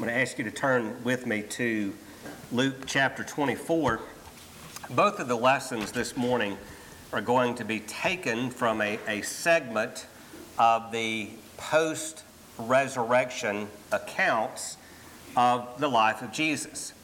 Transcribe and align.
I'm 0.00 0.06
going 0.06 0.14
to 0.14 0.20
ask 0.22 0.38
you 0.38 0.44
to 0.44 0.50
turn 0.50 1.04
with 1.04 1.26
me 1.26 1.42
to 1.42 1.92
Luke 2.52 2.86
chapter 2.86 3.22
24. 3.22 4.00
Both 4.88 5.20
of 5.20 5.28
the 5.28 5.36
lessons 5.36 5.92
this 5.92 6.16
morning 6.16 6.56
are 7.12 7.20
going 7.20 7.54
to 7.56 7.66
be 7.66 7.80
taken 7.80 8.48
from 8.48 8.80
a, 8.80 8.98
a 9.06 9.20
segment 9.20 10.06
of 10.58 10.90
the 10.90 11.28
post 11.58 12.24
resurrection 12.58 13.68
accounts 13.92 14.78
of 15.36 15.78
the 15.78 15.88
life 15.88 16.22
of 16.22 16.32
Jesus. 16.32 16.94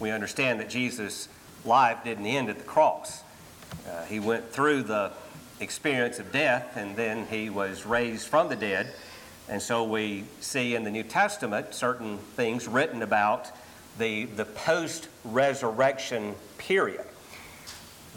We 0.00 0.10
understand 0.10 0.58
that 0.60 0.70
Jesus' 0.70 1.28
life 1.62 2.04
didn't 2.04 2.24
end 2.24 2.48
at 2.48 2.56
the 2.56 2.64
cross, 2.64 3.22
uh, 3.86 4.04
he 4.06 4.18
went 4.18 4.50
through 4.50 4.84
the 4.84 5.12
experience 5.60 6.18
of 6.18 6.32
death 6.32 6.74
and 6.74 6.96
then 6.96 7.26
he 7.26 7.50
was 7.50 7.84
raised 7.84 8.26
from 8.26 8.48
the 8.48 8.56
dead 8.56 8.94
and 9.48 9.62
so 9.62 9.84
we 9.84 10.24
see 10.40 10.74
in 10.74 10.84
the 10.84 10.90
New 10.90 11.04
Testament 11.04 11.74
certain 11.74 12.18
things 12.18 12.66
written 12.66 13.02
about 13.02 13.50
the, 13.98 14.24
the 14.24 14.44
post 14.44 15.08
resurrection 15.24 16.34
period. 16.58 17.04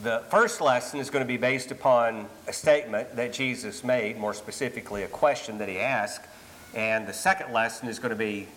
The 0.02 0.23
first 0.32 0.62
lesson 0.62 1.00
is 1.00 1.10
going 1.10 1.23
to 1.23 1.28
be 1.28 1.38
based 1.38 1.72
upon 1.72 2.28
a 2.48 2.54
statement 2.54 3.16
that 3.16 3.34
Jesus 3.34 3.84
made, 3.84 4.18
more 4.18 4.34
specifically, 4.34 5.04
a 5.04 5.08
question 5.08 5.58
that 5.60 5.70
he 5.70 5.78
asked. 5.78 6.26
And 6.73 7.06
the 7.06 7.14
second 7.14 7.54
lesson 7.54 7.90
is 7.90 8.00
going 8.00 8.12
to 8.12 8.16
be 8.16 8.48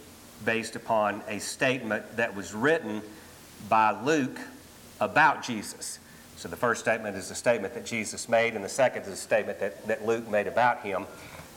based 0.45 0.77
upon 0.77 1.23
a 1.29 1.41
statement 1.41 2.16
that 2.16 2.35
was 2.35 2.55
written 2.55 3.02
by 3.69 3.91
Luke 4.02 4.39
about 5.01 5.43
Jesus. 5.43 5.99
So 6.37 6.49
the 6.49 6.57
first 6.57 6.80
statement 6.80 7.16
is 7.16 7.30
a 7.30 7.35
statement 7.35 7.75
that 7.75 7.85
Jesus 7.85 8.29
made, 8.29 8.55
and 8.55 8.65
the 8.65 8.69
second 8.69 9.02
is 9.02 9.09
a 9.09 9.16
statement 9.16 9.61
that, 9.61 9.87
that 9.87 10.07
Luke 10.07 10.29
made 10.29 10.47
about 10.47 10.80
him. 10.83 11.07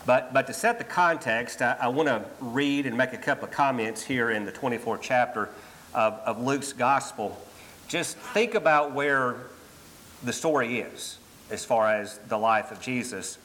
But, 0.05 0.34
but 0.34 0.48
to 0.48 0.54
set 0.54 0.77
the 0.77 0.84
context, 0.84 1.61
I, 1.61 1.78
I 1.81 1.88
want 1.88 2.08
to 2.09 2.23
read 2.39 2.86
and 2.86 2.95
make 2.95 3.14
a 3.14 3.17
couple 3.17 3.45
of 3.45 3.52
comments 3.52 4.03
here 4.03 4.31
in 4.31 4.45
the 4.45 4.52
24th 4.52 5.02
chapter 5.02 5.50
of, 5.94 6.14
of 6.25 6.42
Luke's 6.42 6.73
gospel. 6.73 7.42
Just 7.88 8.17
think 8.17 8.53
about 8.53 8.94
where 8.94 9.48
the 10.23 10.33
story 10.33 10.80
is 10.80 11.17
as 11.50 11.66
far 11.66 11.89
as 11.89 12.20
the 12.28 12.38
life 12.38 12.72
of 12.72 12.80
Jesus. 12.81 13.38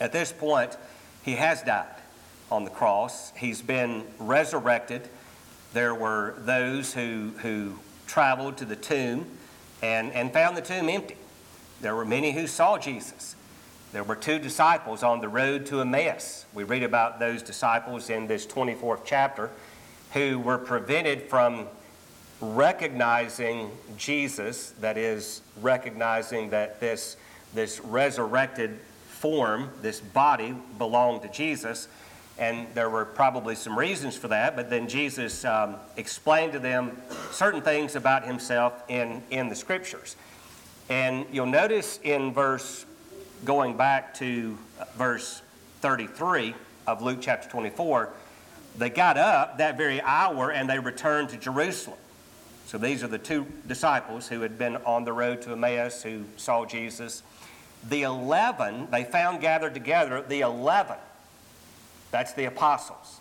At 0.00 0.12
this 0.12 0.32
point, 0.32 0.76
he 1.24 1.32
has 1.32 1.62
died 1.62 1.86
on 2.50 2.64
the 2.64 2.70
cross, 2.70 3.32
he's 3.36 3.62
been 3.62 4.04
resurrected. 4.18 5.08
There 5.72 5.94
were 5.94 6.34
those 6.38 6.94
who, 6.94 7.32
who 7.38 7.78
traveled 8.06 8.58
to 8.58 8.64
the 8.64 8.76
tomb 8.76 9.26
and, 9.82 10.12
and 10.12 10.32
found 10.32 10.56
the 10.56 10.62
tomb 10.62 10.88
empty. 10.88 11.16
There 11.80 11.96
were 11.96 12.04
many 12.04 12.32
who 12.32 12.46
saw 12.46 12.78
Jesus. 12.78 13.34
There 13.94 14.02
were 14.02 14.16
two 14.16 14.40
disciples 14.40 15.04
on 15.04 15.20
the 15.20 15.28
road 15.28 15.66
to 15.66 15.80
Emmaus. 15.80 16.46
We 16.52 16.64
read 16.64 16.82
about 16.82 17.20
those 17.20 17.44
disciples 17.44 18.10
in 18.10 18.26
this 18.26 18.44
24th 18.44 19.02
chapter 19.04 19.50
who 20.14 20.40
were 20.40 20.58
prevented 20.58 21.30
from 21.30 21.68
recognizing 22.40 23.70
Jesus, 23.96 24.70
that 24.80 24.98
is, 24.98 25.42
recognizing 25.62 26.50
that 26.50 26.80
this, 26.80 27.16
this 27.54 27.78
resurrected 27.78 28.80
form, 29.06 29.70
this 29.80 30.00
body, 30.00 30.56
belonged 30.76 31.22
to 31.22 31.28
Jesus. 31.28 31.86
And 32.36 32.66
there 32.74 32.90
were 32.90 33.04
probably 33.04 33.54
some 33.54 33.78
reasons 33.78 34.16
for 34.16 34.26
that, 34.26 34.56
but 34.56 34.70
then 34.70 34.88
Jesus 34.88 35.44
um, 35.44 35.76
explained 35.96 36.52
to 36.54 36.58
them 36.58 37.00
certain 37.30 37.62
things 37.62 37.94
about 37.94 38.26
himself 38.26 38.72
in, 38.88 39.22
in 39.30 39.48
the 39.48 39.54
scriptures. 39.54 40.16
And 40.88 41.26
you'll 41.30 41.46
notice 41.46 42.00
in 42.02 42.32
verse 42.32 42.86
going 43.44 43.76
back 43.76 44.14
to 44.14 44.56
uh, 44.80 44.84
verse 44.96 45.42
33 45.80 46.54
of 46.86 47.02
Luke 47.02 47.18
chapter 47.20 47.48
24, 47.48 48.10
they 48.76 48.90
got 48.90 49.16
up 49.16 49.58
that 49.58 49.76
very 49.76 50.00
hour 50.00 50.50
and 50.50 50.68
they 50.68 50.78
returned 50.78 51.28
to 51.30 51.36
Jerusalem. 51.36 51.98
So 52.66 52.78
these 52.78 53.04
are 53.04 53.08
the 53.08 53.18
two 53.18 53.46
disciples 53.66 54.28
who 54.28 54.40
had 54.40 54.58
been 54.58 54.76
on 54.78 55.04
the 55.04 55.12
road 55.12 55.42
to 55.42 55.52
Emmaus 55.52 56.02
who 56.02 56.24
saw 56.36 56.64
Jesus. 56.64 57.22
The 57.88 58.02
11, 58.02 58.88
they 58.90 59.04
found 59.04 59.40
gathered 59.40 59.74
together, 59.74 60.24
the 60.26 60.40
11, 60.40 60.96
that's 62.10 62.32
the 62.32 62.46
apostles, 62.46 63.20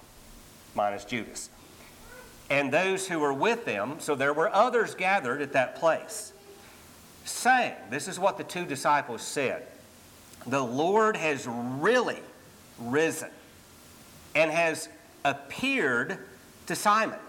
minus 0.73 1.03
Judas. 1.03 1.50
And 2.50 2.72
those 2.72 3.07
who 3.07 3.19
were 3.19 3.34
with 3.34 3.66
them, 3.66 3.95
so 4.00 4.16
there 4.16 4.34
were 4.34 4.53
others 4.53 4.95
gathered 4.95 5.41
at 5.41 5.53
that 5.53 5.75
place, 5.75 6.31
saying, 7.25 7.73
This 7.90 8.07
is 8.07 8.17
what 8.17 8.38
the 8.38 8.44
two 8.44 8.66
disciples 8.66 9.22
said 9.22 9.67
the 10.47 10.63
Lord 10.63 11.15
has 11.15 11.47
really 11.47 12.19
risen 12.79 13.29
and 14.35 14.51
has 14.51 14.89
appeared 15.23 16.17
to 16.67 16.75
Simon. 16.75 17.19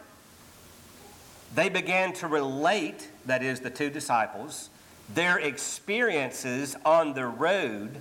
They 1.55 1.69
began 1.69 2.13
to 2.15 2.27
relate, 2.27 3.09
that 3.27 3.43
is, 3.43 3.61
the 3.61 3.71
two 3.71 3.91
disciples, 3.91 4.71
their 5.15 5.39
experiences 5.39 6.77
on 6.85 7.15
the 7.15 7.27
road 7.27 7.99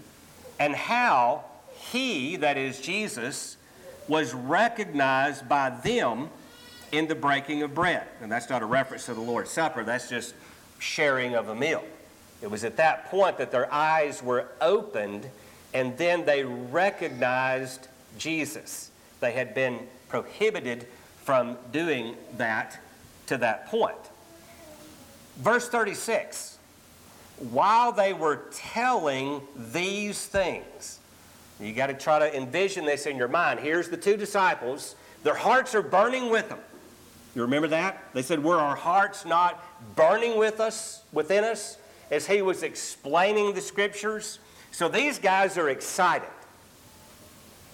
and 0.60 0.76
how 0.76 1.44
he, 1.74 2.38
that 2.38 2.58
is 2.58 2.80
Jesus, 2.80 3.58
was 4.08 4.34
recognized 4.34 5.48
by 5.48 5.70
them 5.70 6.30
in 6.92 7.08
the 7.08 7.16
breaking 7.16 7.64
of 7.64 7.74
bread. 7.74 8.08
And 8.22 8.32
that's 8.32 8.50
not 8.50 8.62
a 8.62 8.66
reference 8.66 9.06
to 9.08 9.14
the 9.14 9.22
Lord's 9.22 9.52
Supper, 9.52 9.84
that's 9.84 10.10
just 10.10 10.34
sharing 10.80 11.36
of 11.36 11.50
a 11.50 11.56
meal. 11.56 11.84
It 12.44 12.52
was 12.52 12.66
at 12.66 12.76
that 12.76 13.10
point 13.10 13.38
that 13.38 13.52
their 13.52 13.74
eyes 13.74 14.22
were 14.22 14.48
opened 14.60 15.30
and 15.74 15.98
then 15.98 16.26
they 16.26 16.44
recognized 16.44 17.88
Jesus. 18.18 18.92
They 19.22 19.32
had 19.32 19.56
been 19.56 19.80
prohibited 20.10 20.86
from 21.24 21.58
doing 21.72 22.16
that 22.38 22.78
to 23.28 23.38
that 23.38 23.68
point. 23.68 23.96
Verse 25.38 25.70
36 25.70 26.58
While 27.50 27.94
they 27.94 28.12
were 28.12 28.42
telling 28.52 29.42
these 29.72 30.26
things, 30.26 31.00
you 31.62 31.72
got 31.72 31.88
to 31.88 31.94
try 31.94 32.20
to 32.20 32.36
envision 32.36 32.86
this 32.86 33.06
in 33.06 33.16
your 33.16 33.30
mind. 33.30 33.62
Here's 33.62 33.88
the 33.88 33.98
two 33.98 34.18
disciples, 34.18 34.96
their 35.24 35.34
hearts 35.34 35.74
are 35.76 35.82
burning 35.82 36.30
with 36.30 36.50
them. 36.50 36.60
You 37.36 37.44
remember 37.44 37.70
that? 37.70 38.04
They 38.14 38.22
said, 38.22 38.44
Were 38.44 38.58
our 38.60 38.76
hearts 38.76 39.26
not 39.26 39.64
burning 39.96 40.38
with 40.38 40.60
us, 40.60 41.04
within 41.14 41.46
us? 41.46 41.78
As 42.14 42.28
he 42.28 42.42
was 42.44 42.62
explaining 42.62 43.54
the 43.54 43.62
scriptures. 43.62 44.40
So 44.72 44.88
these 44.88 45.18
guys 45.18 45.58
are 45.58 45.70
excited. 45.70 46.30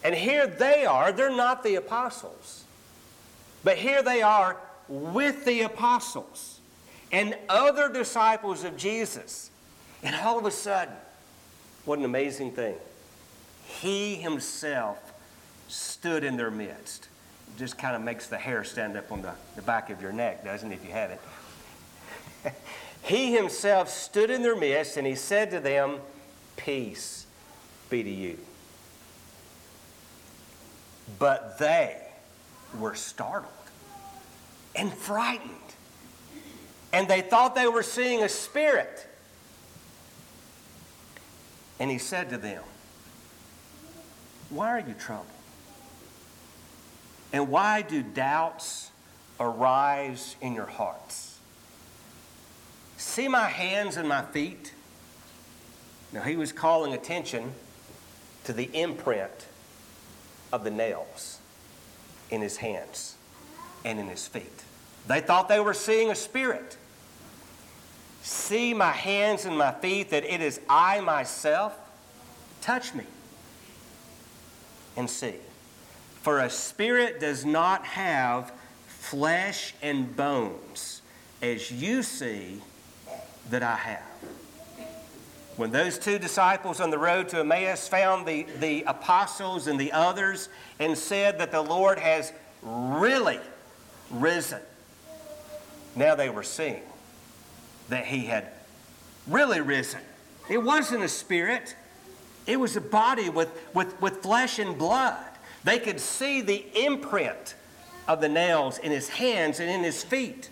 And 0.04 0.16
here 0.16 0.48
they 0.48 0.86
are, 0.86 1.12
they're 1.12 1.30
not 1.30 1.62
the 1.62 1.76
apostles, 1.76 2.64
but 3.66 3.78
here 3.78 4.02
they 4.02 4.22
are 4.22 4.56
with 4.88 5.44
the 5.44 5.62
apostles 5.62 6.62
and 7.12 7.36
other 7.50 7.92
disciples 7.92 8.64
of 8.64 8.78
Jesus. 8.78 9.52
And 10.04 10.16
all 10.16 10.40
of 10.40 10.46
a 10.46 10.52
sudden, 10.52 10.94
what 11.84 12.00
an 12.00 12.06
amazing 12.06 12.54
thing. 12.54 12.76
He 13.66 14.16
himself 14.16 15.12
stood 15.68 16.24
in 16.24 16.38
their 16.38 16.50
midst. 16.52 17.10
Just 17.58 17.78
kind 17.78 17.94
of 17.94 18.02
makes 18.02 18.28
the 18.28 18.38
hair 18.38 18.64
stand 18.64 18.96
up 18.96 19.12
on 19.12 19.22
the, 19.22 19.34
the 19.58 19.62
back 19.62 19.90
of 19.90 20.02
your 20.02 20.14
neck, 20.14 20.46
doesn't 20.46 20.72
it, 20.72 20.76
if 20.76 20.86
you 20.86 20.92
have 20.92 21.12
it? 21.12 21.22
He 23.04 23.34
himself 23.34 23.90
stood 23.90 24.30
in 24.30 24.42
their 24.42 24.56
midst 24.56 24.98
and 24.98 25.08
he 25.08 25.16
said 25.16 25.52
to 25.52 25.60
them, 25.60 25.98
Peace 26.58 27.26
be 27.90 28.04
to 28.04 28.10
you. 28.10 28.38
But 31.18 31.58
they 31.58 31.98
were 32.78 32.96
startled 32.96 33.54
and 34.76 34.94
frightened. 34.94 35.56
And 36.92 37.08
they 37.08 37.22
thought 37.22 37.56
they 37.56 37.68
were 37.68 37.84
seeing 37.84 38.24
a 38.24 38.30
spirit. 38.30 39.08
And 41.80 41.90
he 41.90 41.98
said 41.98 42.30
to 42.30 42.38
them, 42.38 42.64
Why 44.50 44.70
are 44.70 44.88
you 44.88 44.94
troubled? 44.94 45.28
And 47.32 47.50
why 47.50 47.84
do 47.84 48.02
doubts 48.02 48.92
arise 49.40 50.36
in 50.42 50.54
your 50.54 50.66
hearts? 50.66 51.29
See 53.10 53.28
my 53.28 53.50
hands 53.50 53.98
and 53.98 54.08
my 54.08 54.22
feet? 54.22 54.72
Now, 56.14 56.22
he 56.22 56.36
was 56.36 56.52
calling 56.52 56.94
attention 56.94 57.54
to 58.44 58.54
the 58.54 58.70
imprint 58.72 59.48
of 60.54 60.64
the 60.64 60.70
nails 60.70 61.40
in 62.30 62.42
his 62.42 62.58
hands 62.58 63.16
and 63.84 64.00
in 64.00 64.06
his 64.06 64.28
feet. 64.28 64.64
They 65.08 65.22
thought 65.22 65.50
they 65.50 65.60
were 65.60 65.74
seeing 65.74 66.12
a 66.12 66.16
spirit. 66.16 66.78
See 68.22 68.76
my 68.76 68.92
hands 68.92 69.46
and 69.46 69.58
my 69.58 69.72
feet, 69.72 70.12
that 70.12 70.24
it 70.24 70.40
is 70.40 70.62
I 70.70 71.02
myself. 71.02 71.76
Touch 72.62 72.94
me 72.94 73.06
and 74.96 75.10
see. 75.10 75.38
For 76.22 76.38
a 76.42 76.50
spirit 76.52 77.20
does 77.20 77.44
not 77.44 77.86
have 77.86 78.52
flesh 78.86 79.74
and 79.82 80.16
bones, 80.16 81.02
as 81.42 81.72
you 81.72 82.04
see 82.04 82.62
that 83.50 83.64
I 83.64 83.76
have. 83.76 84.04
When 85.58 85.72
those 85.72 86.00
two 86.00 86.20
disciples 86.20 86.80
on 86.80 86.90
the 86.90 86.98
road 86.98 87.28
to 87.30 87.40
Emmaus 87.40 87.88
found 87.88 88.26
the, 88.26 88.46
the 88.60 88.84
apostles 88.84 89.68
and 89.68 89.80
the 89.80 89.92
others 89.92 90.48
and 90.80 90.98
said 90.98 91.40
that 91.40 91.52
the 91.52 91.62
Lord 91.62 92.00
has 92.00 92.32
really 92.62 93.40
risen. 94.10 94.62
Now 95.96 96.16
they 96.16 96.30
were 96.30 96.44
seeing 96.44 96.84
that 97.90 98.06
he 98.06 98.26
had 98.26 98.48
really 99.28 99.60
risen. 99.60 100.02
It 100.50 100.60
wasn't 100.60 101.04
a 101.04 101.10
spirit, 101.10 101.76
it 102.48 102.60
was 102.60 102.76
a 102.76 102.82
body 102.82 103.30
with, 103.30 103.50
with, 103.74 104.00
with 104.02 104.22
flesh 104.24 104.60
and 104.60 104.78
blood. 104.78 105.18
They 105.64 105.80
could 105.80 106.00
see 106.00 106.42
the 106.42 106.66
imprint 106.74 107.56
of 108.08 108.22
the 108.22 108.30
nails 108.30 108.78
in 108.78 108.92
his 108.92 109.10
hands 109.10 109.60
and 109.60 109.70
in 109.70 109.84
his 109.84 110.04
feet. 110.04 110.50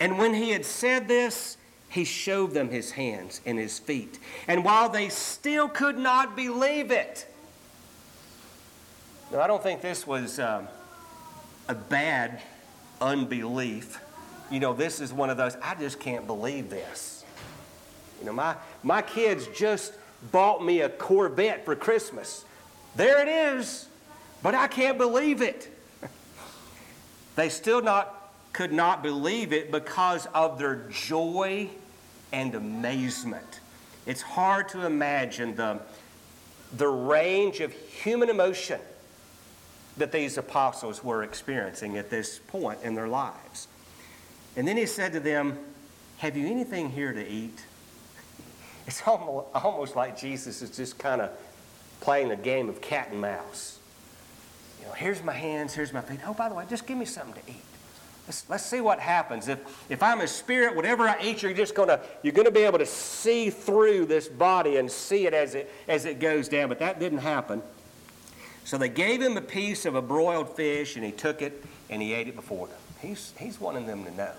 And 0.00 0.18
when 0.18 0.34
he 0.34 0.50
had 0.50 0.64
said 0.64 1.06
this, 1.06 1.56
he 1.92 2.04
showed 2.04 2.52
them 2.52 2.70
his 2.70 2.92
hands 2.92 3.40
and 3.44 3.58
his 3.58 3.78
feet. 3.78 4.18
And 4.48 4.64
while 4.64 4.88
they 4.88 5.10
still 5.10 5.68
could 5.68 5.98
not 5.98 6.34
believe 6.34 6.90
it, 6.90 7.26
now, 9.32 9.40
I 9.40 9.46
don't 9.46 9.62
think 9.62 9.80
this 9.80 10.06
was 10.06 10.38
um, 10.38 10.68
a 11.66 11.74
bad 11.74 12.42
unbelief. 13.00 13.98
You 14.50 14.60
know, 14.60 14.74
this 14.74 15.00
is 15.00 15.10
one 15.10 15.30
of 15.30 15.38
those, 15.38 15.56
I 15.62 15.74
just 15.74 15.98
can't 15.98 16.26
believe 16.26 16.68
this. 16.68 17.24
You 18.20 18.26
know, 18.26 18.32
my, 18.34 18.56
my 18.82 19.00
kids 19.00 19.46
just 19.54 19.94
bought 20.30 20.62
me 20.62 20.82
a 20.82 20.90
Corvette 20.90 21.64
for 21.64 21.74
Christmas. 21.74 22.44
There 22.94 23.22
it 23.22 23.56
is, 23.56 23.86
but 24.42 24.54
I 24.54 24.66
can't 24.66 24.98
believe 24.98 25.40
it. 25.40 25.74
they 27.36 27.48
still 27.48 27.80
not, 27.80 28.34
could 28.52 28.72
not 28.72 29.02
believe 29.02 29.54
it 29.54 29.72
because 29.72 30.26
of 30.34 30.58
their 30.58 30.86
joy 30.90 31.70
and 32.32 32.54
amazement. 32.54 33.60
It's 34.06 34.22
hard 34.22 34.68
to 34.70 34.84
imagine 34.84 35.54
the, 35.54 35.80
the 36.76 36.88
range 36.88 37.60
of 37.60 37.72
human 37.72 38.30
emotion 38.30 38.80
that 39.96 40.10
these 40.10 40.38
apostles 40.38 41.04
were 41.04 41.22
experiencing 41.22 41.98
at 41.98 42.10
this 42.10 42.38
point 42.38 42.78
in 42.82 42.94
their 42.94 43.08
lives. 43.08 43.68
And 44.56 44.66
then 44.66 44.76
he 44.76 44.86
said 44.86 45.12
to 45.12 45.20
them, 45.20 45.58
Have 46.18 46.36
you 46.36 46.46
anything 46.46 46.90
here 46.90 47.12
to 47.12 47.26
eat? 47.26 47.64
It's 48.84 49.00
almost, 49.06 49.46
almost 49.54 49.94
like 49.94 50.18
Jesus 50.18 50.60
is 50.60 50.76
just 50.76 50.98
kind 50.98 51.20
of 51.20 51.30
playing 52.00 52.32
a 52.32 52.36
game 52.36 52.68
of 52.68 52.80
cat 52.80 53.10
and 53.12 53.20
mouse. 53.20 53.78
You 54.80 54.86
know, 54.86 54.92
here's 54.92 55.22
my 55.22 55.32
hands, 55.32 55.72
here's 55.72 55.92
my 55.92 56.00
feet. 56.00 56.18
Oh, 56.26 56.34
by 56.34 56.48
the 56.48 56.56
way, 56.56 56.64
just 56.68 56.84
give 56.84 56.98
me 56.98 57.04
something 57.04 57.40
to 57.40 57.48
eat. 57.48 57.62
Let's, 58.26 58.48
let's 58.48 58.64
see 58.64 58.80
what 58.80 59.00
happens. 59.00 59.48
If, 59.48 59.58
if 59.90 60.02
I'm 60.02 60.20
a 60.20 60.28
spirit, 60.28 60.76
whatever 60.76 61.08
I 61.08 61.20
eat, 61.22 61.42
you're 61.42 61.52
just 61.52 61.74
gonna 61.74 62.00
you're 62.22 62.32
gonna 62.32 62.52
be 62.52 62.60
able 62.60 62.78
to 62.78 62.86
see 62.86 63.50
through 63.50 64.06
this 64.06 64.28
body 64.28 64.76
and 64.76 64.90
see 64.90 65.26
it 65.26 65.34
as 65.34 65.54
it 65.54 65.72
as 65.88 66.04
it 66.04 66.20
goes 66.20 66.48
down. 66.48 66.68
But 66.68 66.78
that 66.78 67.00
didn't 67.00 67.18
happen. 67.18 67.62
So 68.64 68.78
they 68.78 68.88
gave 68.88 69.20
him 69.20 69.36
a 69.36 69.42
piece 69.42 69.86
of 69.86 69.96
a 69.96 70.02
broiled 70.02 70.54
fish, 70.54 70.94
and 70.96 71.04
he 71.04 71.10
took 71.10 71.42
it 71.42 71.64
and 71.90 72.00
he 72.00 72.12
ate 72.12 72.28
it 72.28 72.36
before 72.36 72.68
them. 72.68 72.78
He's, 73.00 73.34
he's 73.38 73.60
wanting 73.60 73.86
them 73.86 74.04
to 74.04 74.14
know 74.14 74.32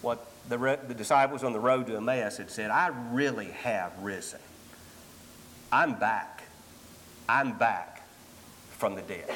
what 0.00 0.26
the, 0.48 0.56
the 0.88 0.94
disciples 0.94 1.44
on 1.44 1.52
the 1.52 1.60
road 1.60 1.86
to 1.88 1.96
Emmaus 1.96 2.38
had 2.38 2.50
said 2.50 2.70
I 2.70 2.88
really 3.12 3.48
have 3.62 3.92
risen. 4.00 4.40
I'm 5.70 5.98
back. 5.98 6.44
I'm 7.28 7.58
back 7.58 8.06
from 8.70 8.94
the 8.94 9.02
dead. 9.02 9.28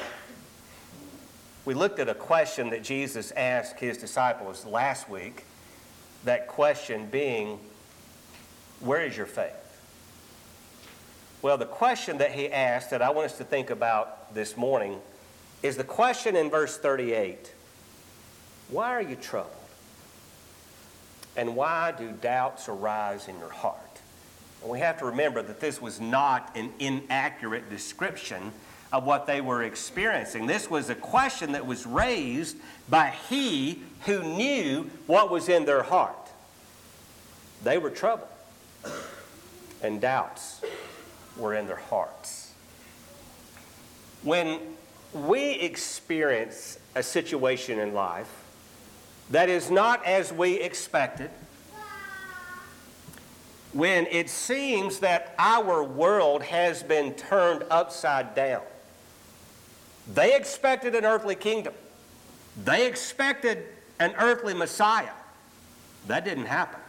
We 1.63 1.75
looked 1.75 1.99
at 1.99 2.09
a 2.09 2.15
question 2.15 2.71
that 2.71 2.83
Jesus 2.83 3.31
asked 3.31 3.79
his 3.79 3.97
disciples 3.97 4.65
last 4.65 5.09
week, 5.09 5.45
that 6.25 6.47
question 6.47 7.07
being, 7.07 7.59
Where 8.79 9.05
is 9.05 9.15
your 9.15 9.27
faith? 9.27 9.53
Well, 11.41 11.57
the 11.57 11.65
question 11.65 12.17
that 12.17 12.31
he 12.31 12.51
asked 12.51 12.89
that 12.91 13.01
I 13.01 13.11
want 13.11 13.25
us 13.31 13.37
to 13.37 13.43
think 13.43 13.69
about 13.69 14.33
this 14.33 14.57
morning 14.57 14.99
is 15.61 15.77
the 15.77 15.83
question 15.83 16.35
in 16.35 16.49
verse 16.49 16.77
38 16.77 17.53
Why 18.69 18.89
are 18.89 19.01
you 19.01 19.15
troubled? 19.15 19.55
And 21.37 21.55
why 21.55 21.93
do 21.97 22.11
doubts 22.11 22.67
arise 22.69 23.27
in 23.27 23.37
your 23.37 23.51
heart? 23.51 23.77
And 24.61 24.71
we 24.71 24.79
have 24.79 24.97
to 24.99 25.05
remember 25.05 25.41
that 25.41 25.59
this 25.59 25.81
was 25.81 26.01
not 26.01 26.55
an 26.55 26.71
inaccurate 26.79 27.69
description 27.69 28.51
of 28.91 29.05
what 29.05 29.25
they 29.25 29.41
were 29.41 29.63
experiencing. 29.63 30.47
This 30.47 30.69
was 30.69 30.89
a 30.89 30.95
question 30.95 31.53
that 31.53 31.65
was 31.65 31.85
raised 31.85 32.57
by 32.89 33.13
he 33.29 33.81
who 34.05 34.21
knew 34.23 34.89
what 35.07 35.31
was 35.31 35.47
in 35.47 35.65
their 35.65 35.83
heart. 35.83 36.15
They 37.63 37.77
were 37.77 37.89
troubled 37.89 38.27
and 39.81 40.01
doubts 40.01 40.61
were 41.37 41.55
in 41.55 41.67
their 41.67 41.75
hearts. 41.75 42.53
When 44.23 44.59
we 45.13 45.51
experience 45.51 46.77
a 46.95 47.03
situation 47.03 47.79
in 47.79 47.93
life 47.93 48.29
that 49.29 49.49
is 49.49 49.71
not 49.71 50.05
as 50.05 50.31
we 50.31 50.59
expected, 50.59 51.31
when 53.73 54.05
it 54.07 54.29
seems 54.29 54.99
that 54.99 55.33
our 55.39 55.81
world 55.81 56.43
has 56.43 56.83
been 56.83 57.13
turned 57.13 57.63
upside 57.69 58.35
down, 58.35 58.61
they 60.13 60.35
expected 60.35 60.95
an 60.95 61.05
earthly 61.05 61.35
kingdom. 61.35 61.73
They 62.63 62.87
expected 62.87 63.65
an 63.99 64.13
earthly 64.17 64.53
Messiah. 64.53 65.11
That 66.07 66.25
didn't 66.25 66.45
happen. 66.45 66.79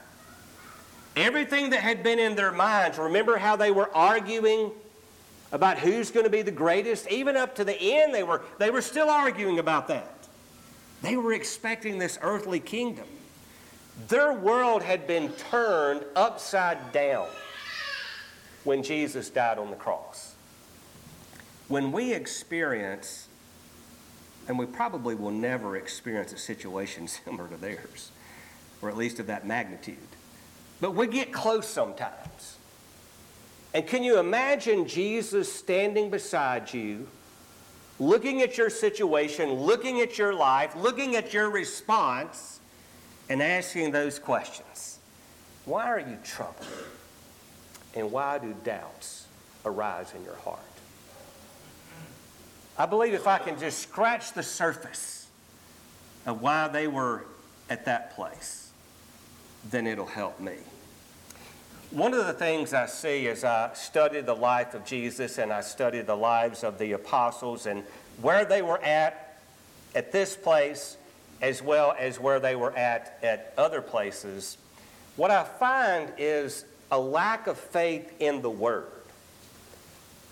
Everything 1.14 1.70
that 1.70 1.80
had 1.80 2.02
been 2.02 2.18
in 2.18 2.34
their 2.34 2.52
minds, 2.52 2.98
remember 2.98 3.36
how 3.36 3.56
they 3.56 3.70
were 3.70 3.94
arguing 3.94 4.70
about 5.52 5.78
who's 5.78 6.10
going 6.10 6.24
to 6.24 6.30
be 6.30 6.40
the 6.42 6.50
greatest? 6.50 7.06
Even 7.10 7.36
up 7.36 7.54
to 7.56 7.64
the 7.64 7.78
end, 7.78 8.14
they 8.14 8.22
were, 8.22 8.42
they 8.58 8.70
were 8.70 8.80
still 8.80 9.10
arguing 9.10 9.58
about 9.58 9.88
that. 9.88 10.08
They 11.02 11.16
were 11.16 11.34
expecting 11.34 11.98
this 11.98 12.18
earthly 12.22 12.60
kingdom. 12.60 13.06
Their 14.08 14.32
world 14.32 14.82
had 14.82 15.06
been 15.06 15.30
turned 15.32 16.04
upside 16.16 16.92
down 16.92 17.28
when 18.64 18.82
Jesus 18.82 19.28
died 19.28 19.58
on 19.58 19.70
the 19.70 19.76
cross. 19.76 20.31
When 21.72 21.90
we 21.90 22.12
experience, 22.12 23.28
and 24.46 24.58
we 24.58 24.66
probably 24.66 25.14
will 25.14 25.30
never 25.30 25.76
experience 25.76 26.32
a 26.32 26.38
situation 26.38 27.08
similar 27.24 27.48
to 27.48 27.56
theirs, 27.56 28.12
or 28.82 28.90
at 28.90 28.96
least 28.96 29.18
of 29.18 29.26
that 29.28 29.46
magnitude 29.46 29.96
but 30.82 30.96
we 30.96 31.06
get 31.06 31.32
close 31.32 31.68
sometimes. 31.68 32.56
And 33.72 33.86
can 33.86 34.02
you 34.02 34.18
imagine 34.18 34.88
Jesus 34.88 35.50
standing 35.50 36.10
beside 36.10 36.74
you, 36.74 37.06
looking 38.00 38.42
at 38.42 38.58
your 38.58 38.68
situation, 38.68 39.52
looking 39.52 40.00
at 40.00 40.18
your 40.18 40.34
life, 40.34 40.74
looking 40.74 41.14
at 41.14 41.32
your 41.32 41.48
response, 41.50 42.58
and 43.30 43.40
asking 43.40 43.92
those 43.92 44.18
questions? 44.18 44.98
Why 45.66 45.86
are 45.86 46.00
you 46.00 46.18
troubled? 46.24 46.66
And 47.94 48.10
why 48.10 48.38
do 48.38 48.52
doubts 48.64 49.28
arise 49.64 50.12
in 50.16 50.24
your 50.24 50.34
heart? 50.34 50.71
I 52.78 52.86
believe 52.86 53.14
if 53.14 53.26
I 53.26 53.38
can 53.38 53.58
just 53.58 53.80
scratch 53.80 54.32
the 54.32 54.42
surface 54.42 55.26
of 56.26 56.40
why 56.40 56.68
they 56.68 56.86
were 56.86 57.24
at 57.68 57.84
that 57.84 58.14
place, 58.14 58.70
then 59.70 59.86
it'll 59.86 60.06
help 60.06 60.40
me. 60.40 60.56
One 61.90 62.14
of 62.14 62.26
the 62.26 62.32
things 62.32 62.72
I 62.72 62.86
see 62.86 63.28
as 63.28 63.44
I 63.44 63.70
study 63.74 64.20
the 64.22 64.34
life 64.34 64.72
of 64.72 64.84
Jesus 64.86 65.36
and 65.36 65.52
I 65.52 65.60
study 65.60 66.00
the 66.00 66.16
lives 66.16 66.64
of 66.64 66.78
the 66.78 66.92
apostles 66.92 67.66
and 67.66 67.84
where 68.20 68.46
they 68.46 68.62
were 68.62 68.82
at 68.82 69.38
at 69.94 70.10
this 70.10 70.36
place 70.36 70.96
as 71.42 71.60
well 71.60 71.94
as 71.98 72.20
where 72.20 72.40
they 72.40 72.56
were 72.56 72.74
at 72.76 73.18
at 73.22 73.52
other 73.58 73.82
places, 73.82 74.56
what 75.16 75.30
I 75.30 75.44
find 75.44 76.12
is 76.16 76.64
a 76.90 76.98
lack 76.98 77.46
of 77.48 77.58
faith 77.58 78.14
in 78.20 78.40
the 78.40 78.50
Word. 78.50 78.86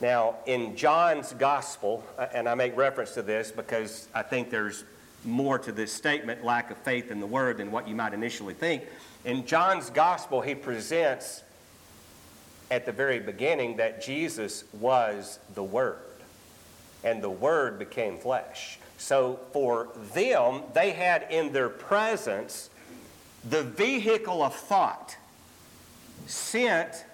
Now, 0.00 0.36
in 0.46 0.76
John's 0.76 1.34
Gospel, 1.34 2.02
uh, 2.18 2.26
and 2.32 2.48
I 2.48 2.54
make 2.54 2.76
reference 2.76 3.12
to 3.14 3.22
this 3.22 3.50
because 3.50 4.08
I 4.14 4.22
think 4.22 4.50
there's 4.50 4.84
more 5.24 5.58
to 5.58 5.72
this 5.72 5.92
statement 5.92 6.42
lack 6.42 6.70
of 6.70 6.78
faith 6.78 7.10
in 7.10 7.20
the 7.20 7.26
Word 7.26 7.58
than 7.58 7.70
what 7.70 7.86
you 7.86 7.94
might 7.94 8.14
initially 8.14 8.54
think. 8.54 8.84
In 9.24 9.44
John's 9.44 9.90
Gospel, 9.90 10.40
he 10.40 10.54
presents 10.54 11.42
at 12.70 12.86
the 12.86 12.92
very 12.92 13.20
beginning 13.20 13.76
that 13.76 14.02
Jesus 14.02 14.64
was 14.72 15.38
the 15.54 15.62
Word, 15.62 15.98
and 17.04 17.22
the 17.22 17.30
Word 17.30 17.78
became 17.78 18.16
flesh. 18.18 18.78
So 18.96 19.40
for 19.52 19.88
them, 20.14 20.62
they 20.72 20.92
had 20.92 21.26
in 21.30 21.52
their 21.52 21.68
presence 21.68 22.70
the 23.48 23.62
vehicle 23.62 24.42
of 24.42 24.54
thought 24.54 25.16
sent 26.26 27.04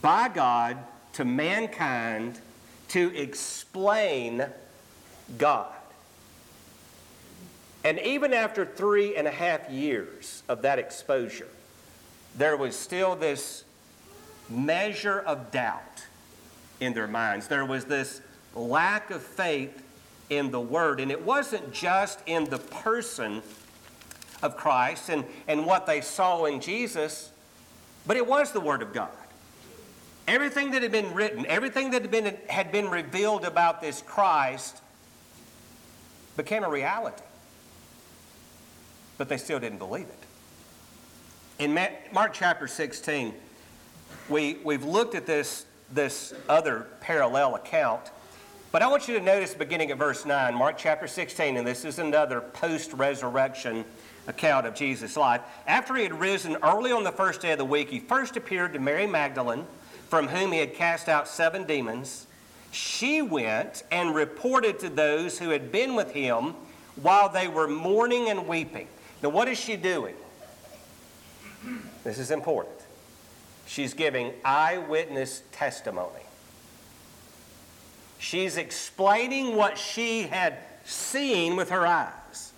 by 0.00 0.28
God 0.28 0.76
to 1.14 1.24
mankind 1.24 2.40
to 2.88 3.14
explain 3.16 4.46
God. 5.38 5.72
And 7.82 7.98
even 8.00 8.32
after 8.32 8.64
three 8.64 9.16
and 9.16 9.26
a 9.26 9.30
half 9.30 9.70
years 9.70 10.42
of 10.48 10.62
that 10.62 10.78
exposure, 10.78 11.48
there 12.36 12.56
was 12.56 12.74
still 12.76 13.14
this 13.14 13.64
measure 14.48 15.20
of 15.20 15.50
doubt 15.50 16.06
in 16.80 16.94
their 16.94 17.06
minds. 17.06 17.48
There 17.48 17.64
was 17.64 17.84
this 17.84 18.20
lack 18.54 19.10
of 19.10 19.22
faith 19.22 19.82
in 20.30 20.50
the 20.50 20.60
Word. 20.60 21.00
And 21.00 21.10
it 21.10 21.22
wasn't 21.22 21.72
just 21.72 22.20
in 22.26 22.44
the 22.44 22.58
person 22.58 23.42
of 24.42 24.56
Christ 24.56 25.08
and, 25.08 25.24
and 25.46 25.66
what 25.66 25.86
they 25.86 26.00
saw 26.00 26.44
in 26.46 26.60
Jesus, 26.60 27.30
but 28.06 28.16
it 28.16 28.26
was 28.26 28.52
the 28.52 28.60
Word 28.60 28.82
of 28.82 28.92
God. 28.92 29.10
Everything 30.26 30.70
that 30.70 30.82
had 30.82 30.92
been 30.92 31.12
written, 31.12 31.44
everything 31.46 31.90
that 31.90 32.02
had 32.02 32.10
been, 32.10 32.36
had 32.48 32.72
been 32.72 32.88
revealed 32.88 33.44
about 33.44 33.80
this 33.80 34.02
Christ 34.02 34.80
became 36.36 36.64
a 36.64 36.70
reality. 36.70 37.22
But 39.18 39.28
they 39.28 39.36
still 39.36 39.60
didn't 39.60 39.78
believe 39.78 40.06
it. 40.06 40.18
In 41.58 41.78
Mark 42.12 42.32
chapter 42.32 42.66
16, 42.66 43.32
we, 44.28 44.58
we've 44.64 44.84
looked 44.84 45.14
at 45.14 45.26
this, 45.26 45.66
this 45.92 46.32
other 46.48 46.86
parallel 47.00 47.54
account, 47.54 48.10
but 48.72 48.82
I 48.82 48.88
want 48.88 49.06
you 49.06 49.16
to 49.16 49.24
notice 49.24 49.54
beginning 49.54 49.92
at 49.92 49.98
verse 49.98 50.26
9, 50.26 50.52
Mark 50.52 50.76
chapter 50.76 51.06
16, 51.06 51.56
and 51.56 51.64
this 51.64 51.84
is 51.84 52.00
another 52.00 52.40
post 52.40 52.92
resurrection 52.92 53.84
account 54.26 54.66
of 54.66 54.74
Jesus' 54.74 55.16
life. 55.16 55.42
After 55.68 55.94
he 55.94 56.02
had 56.02 56.18
risen 56.18 56.56
early 56.60 56.90
on 56.90 57.04
the 57.04 57.12
first 57.12 57.40
day 57.40 57.52
of 57.52 57.58
the 57.58 57.64
week, 57.64 57.88
he 57.88 58.00
first 58.00 58.36
appeared 58.36 58.72
to 58.72 58.80
Mary 58.80 59.06
Magdalene, 59.06 59.64
from 60.14 60.28
whom 60.28 60.52
he 60.52 60.60
had 60.60 60.74
cast 60.74 61.08
out 61.08 61.26
seven 61.26 61.64
demons. 61.64 62.28
She 62.70 63.20
went 63.20 63.82
and 63.90 64.14
reported 64.14 64.78
to 64.78 64.88
those 64.88 65.40
who 65.40 65.50
had 65.50 65.72
been 65.72 65.96
with 65.96 66.12
him 66.12 66.54
while 67.02 67.28
they 67.28 67.48
were 67.48 67.66
mourning 67.66 68.28
and 68.28 68.46
weeping. 68.46 68.86
Now, 69.24 69.30
what 69.30 69.48
is 69.48 69.58
she 69.58 69.74
doing? 69.74 70.14
This 72.04 72.20
is 72.20 72.30
important. 72.30 72.76
She's 73.66 73.92
giving 73.92 74.32
eyewitness 74.44 75.42
testimony. 75.50 76.22
She's 78.18 78.56
explaining 78.56 79.56
what 79.56 79.76
she 79.76 80.28
had 80.28 80.58
seen 80.84 81.56
with 81.56 81.70
her 81.70 81.84
eyes. 81.84 82.52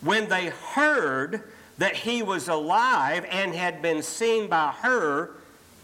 When 0.00 0.28
they 0.28 0.50
heard 0.50 1.42
that 1.78 1.96
he 1.96 2.22
was 2.22 2.46
alive 2.46 3.26
and 3.28 3.52
had 3.52 3.82
been 3.82 4.00
seen 4.00 4.46
by 4.46 4.70
her, 4.82 5.37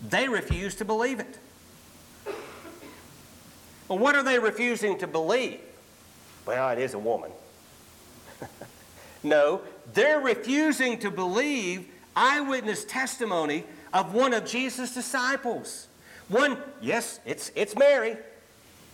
they 0.08 0.28
refuse 0.28 0.74
to 0.76 0.84
believe 0.84 1.20
it. 1.20 1.38
Well, 3.88 3.98
what 3.98 4.14
are 4.14 4.22
they 4.22 4.38
refusing 4.38 4.98
to 4.98 5.06
believe? 5.06 5.60
Well, 6.46 6.70
it 6.70 6.78
is 6.78 6.94
a 6.94 6.98
woman. 6.98 7.30
no, 9.22 9.60
they're 9.92 10.20
refusing 10.20 10.98
to 11.00 11.10
believe 11.10 11.88
eyewitness 12.16 12.84
testimony 12.84 13.64
of 13.92 14.14
one 14.14 14.32
of 14.32 14.44
Jesus' 14.46 14.94
disciples. 14.94 15.88
One, 16.28 16.56
yes, 16.80 17.20
it's, 17.24 17.52
it's 17.54 17.76
Mary, 17.76 18.16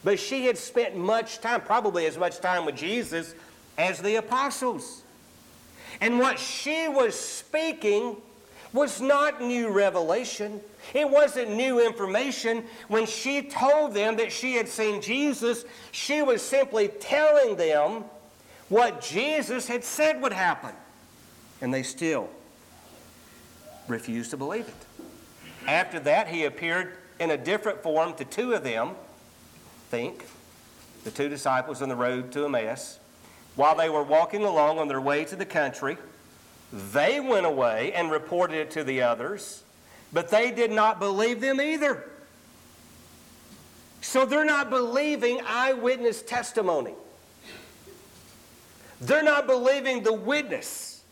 but 0.02 0.18
she 0.18 0.46
had 0.46 0.58
spent 0.58 0.96
much 0.96 1.40
time, 1.40 1.60
probably 1.60 2.06
as 2.06 2.18
much 2.18 2.40
time 2.40 2.64
with 2.64 2.76
Jesus 2.76 3.34
as 3.78 4.00
the 4.00 4.16
apostles. 4.16 5.02
And 6.00 6.18
what 6.18 6.38
she 6.38 6.88
was 6.88 7.14
speaking 7.14 8.16
was 8.72 9.00
not 9.00 9.40
new 9.40 9.70
revelation. 9.70 10.60
It 10.94 11.08
wasn't 11.08 11.50
new 11.50 11.84
information. 11.84 12.64
When 12.88 13.06
she 13.06 13.42
told 13.42 13.94
them 13.94 14.16
that 14.16 14.32
she 14.32 14.54
had 14.54 14.68
seen 14.68 15.02
Jesus, 15.02 15.64
she 15.90 16.22
was 16.22 16.42
simply 16.42 16.88
telling 16.88 17.56
them 17.56 18.04
what 18.68 19.00
Jesus 19.00 19.66
had 19.66 19.82
said 19.82 20.22
would 20.22 20.32
happen. 20.32 20.70
And 21.60 21.74
they 21.74 21.82
still 21.82 22.28
refused 23.88 24.30
to 24.30 24.36
believe 24.36 24.68
it. 24.68 25.06
After 25.68 26.00
that, 26.00 26.28
he 26.28 26.44
appeared 26.44 26.96
in 27.18 27.30
a 27.30 27.36
different 27.36 27.82
form 27.82 28.14
to 28.14 28.24
two 28.24 28.54
of 28.54 28.64
them, 28.64 28.92
think, 29.90 30.24
the 31.04 31.10
two 31.10 31.28
disciples 31.28 31.82
on 31.82 31.88
the 31.88 31.96
road 31.96 32.32
to 32.32 32.44
Emmaus. 32.44 32.98
While 33.56 33.74
they 33.74 33.90
were 33.90 34.02
walking 34.02 34.44
along 34.44 34.78
on 34.78 34.88
their 34.88 35.00
way 35.00 35.24
to 35.26 35.36
the 35.36 35.44
country, 35.44 35.98
they 36.72 37.20
went 37.20 37.46
away 37.46 37.92
and 37.92 38.10
reported 38.10 38.56
it 38.56 38.70
to 38.72 38.84
the 38.84 39.02
others, 39.02 39.62
but 40.12 40.28
they 40.30 40.50
did 40.50 40.70
not 40.70 40.98
believe 40.98 41.40
them 41.40 41.60
either. 41.60 42.04
So 44.00 44.24
they're 44.24 44.44
not 44.44 44.70
believing 44.70 45.40
eyewitness 45.46 46.22
testimony. 46.22 46.94
They're 49.00 49.22
not 49.22 49.46
believing 49.46 50.02
the 50.02 50.12
witness 50.12 51.02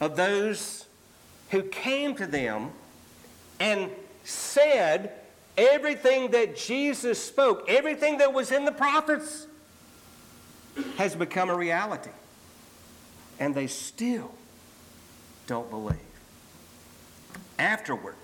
of 0.00 0.16
those 0.16 0.86
who 1.50 1.62
came 1.62 2.14
to 2.16 2.26
them 2.26 2.70
and 3.60 3.90
said 4.24 5.12
everything 5.56 6.30
that 6.32 6.56
Jesus 6.56 7.22
spoke, 7.22 7.64
everything 7.68 8.18
that 8.18 8.32
was 8.32 8.52
in 8.52 8.64
the 8.64 8.72
prophets, 8.72 9.46
has 10.96 11.14
become 11.14 11.50
a 11.50 11.56
reality. 11.56 12.10
And 13.40 13.54
they 13.54 13.66
still 13.66 14.32
don't 15.48 15.68
believe. 15.70 15.96
Afterward, 17.58 18.14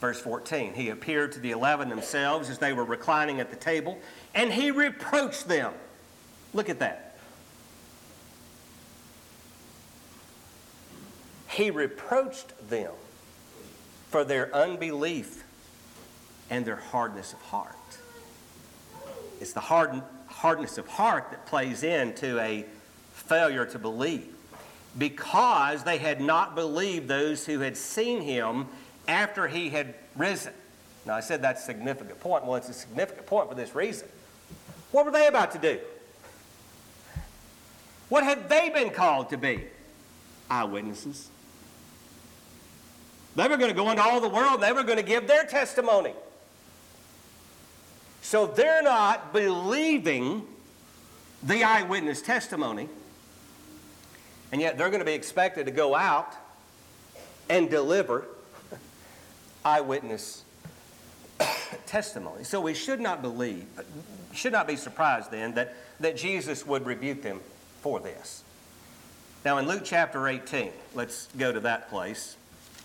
verse 0.00 0.20
14, 0.20 0.74
he 0.74 0.90
appeared 0.90 1.32
to 1.32 1.40
the 1.40 1.50
eleven 1.50 1.88
themselves 1.88 2.48
as 2.50 2.58
they 2.58 2.72
were 2.72 2.84
reclining 2.84 3.40
at 3.40 3.50
the 3.50 3.56
table, 3.56 3.98
and 4.34 4.52
he 4.52 4.70
reproached 4.70 5.48
them. 5.48 5.72
Look 6.52 6.68
at 6.68 6.78
that. 6.78 7.16
He 11.48 11.70
reproached 11.70 12.68
them 12.68 12.92
for 14.10 14.22
their 14.22 14.54
unbelief 14.54 15.44
and 16.50 16.64
their 16.64 16.76
hardness 16.76 17.32
of 17.32 17.40
heart. 17.40 17.74
It's 19.40 19.52
the 19.52 19.60
hard, 19.60 20.02
hardness 20.26 20.78
of 20.78 20.86
heart 20.86 21.30
that 21.30 21.46
plays 21.46 21.82
into 21.82 22.38
a 22.38 22.66
failure 23.12 23.64
to 23.66 23.78
believe 23.78 24.33
because 24.96 25.84
they 25.84 25.98
had 25.98 26.20
not 26.20 26.54
believed 26.54 27.08
those 27.08 27.44
who 27.44 27.60
had 27.60 27.76
seen 27.76 28.20
him 28.20 28.66
after 29.08 29.48
he 29.48 29.70
had 29.70 29.94
risen. 30.16 30.52
Now, 31.06 31.14
I 31.14 31.20
said 31.20 31.42
that's 31.42 31.62
a 31.62 31.64
significant 31.64 32.20
point. 32.20 32.44
Well, 32.44 32.56
it's 32.56 32.68
a 32.68 32.74
significant 32.74 33.26
point 33.26 33.48
for 33.48 33.54
this 33.54 33.74
reason. 33.74 34.08
What 34.92 35.04
were 35.04 35.10
they 35.10 35.26
about 35.26 35.50
to 35.52 35.58
do? 35.58 35.78
What 38.08 38.24
had 38.24 38.48
they 38.48 38.70
been 38.70 38.90
called 38.90 39.30
to 39.30 39.36
be? 39.36 39.64
Eyewitnesses. 40.48 41.28
They 43.36 43.48
were 43.48 43.56
going 43.56 43.70
to 43.70 43.76
go 43.76 43.90
into 43.90 44.02
all 44.02 44.20
the 44.20 44.28
world, 44.28 44.60
they 44.60 44.72
were 44.72 44.84
going 44.84 44.98
to 44.98 45.04
give 45.04 45.26
their 45.26 45.44
testimony. 45.44 46.12
So 48.22 48.46
they're 48.46 48.82
not 48.82 49.32
believing 49.32 50.46
the 51.42 51.64
eyewitness 51.64 52.22
testimony. 52.22 52.88
And 54.54 54.60
yet 54.60 54.78
they're 54.78 54.88
going 54.88 55.00
to 55.00 55.04
be 55.04 55.14
expected 55.14 55.66
to 55.66 55.72
go 55.72 55.96
out 55.96 56.32
and 57.50 57.68
deliver 57.68 58.24
eyewitness 59.64 60.44
testimony. 61.86 62.44
So 62.44 62.60
we 62.60 62.72
should 62.72 63.00
not 63.00 63.20
believe, 63.20 63.66
should 64.32 64.52
not 64.52 64.68
be 64.68 64.76
surprised 64.76 65.32
then 65.32 65.54
that, 65.54 65.74
that 65.98 66.16
Jesus 66.16 66.64
would 66.64 66.86
rebuke 66.86 67.20
them 67.20 67.40
for 67.80 67.98
this. 67.98 68.44
Now 69.44 69.58
in 69.58 69.66
Luke 69.66 69.82
chapter 69.84 70.28
18, 70.28 70.70
let's 70.94 71.26
go 71.36 71.50
to 71.50 71.58
that 71.58 71.90
place 71.90 72.36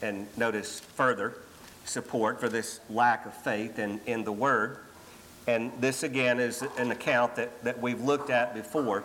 and 0.01 0.25
notice 0.37 0.79
further 0.79 1.35
support 1.85 2.39
for 2.39 2.49
this 2.49 2.79
lack 2.89 3.27
of 3.27 3.33
faith 3.35 3.77
in, 3.77 4.01
in 4.07 4.23
the 4.23 4.31
Word. 4.31 4.77
And 5.45 5.71
this 5.79 6.01
again 6.01 6.39
is 6.39 6.63
an 6.79 6.89
account 6.89 7.35
that, 7.35 7.63
that 7.63 7.79
we've 7.79 8.01
looked 8.01 8.31
at 8.31 8.55
before. 8.55 9.03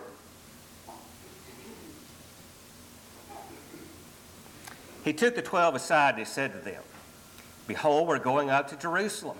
He 5.05 5.13
took 5.13 5.35
the 5.35 5.43
twelve 5.43 5.75
aside 5.75 6.15
and 6.15 6.19
he 6.19 6.25
said 6.25 6.51
to 6.53 6.59
them, 6.59 6.81
Behold, 7.67 8.07
we're 8.07 8.19
going 8.19 8.49
up 8.49 8.67
to 8.69 8.75
Jerusalem. 8.75 9.37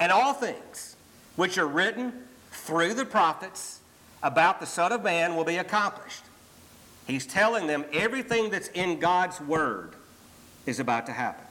And 0.00 0.10
all 0.10 0.32
things 0.32 0.96
which 1.36 1.58
are 1.58 1.66
written 1.66 2.12
through 2.50 2.94
the 2.94 3.04
prophets 3.04 3.80
about 4.22 4.58
the 4.58 4.66
Son 4.66 4.90
of 4.90 5.04
Man 5.04 5.36
will 5.36 5.44
be 5.44 5.58
accomplished. 5.58 6.24
He's 7.06 7.26
telling 7.26 7.66
them 7.66 7.84
everything 7.92 8.50
that's 8.50 8.68
in 8.68 8.98
God's 8.98 9.38
Word 9.40 9.92
is 10.64 10.80
about 10.80 11.06
to 11.06 11.12
happen. 11.12 11.45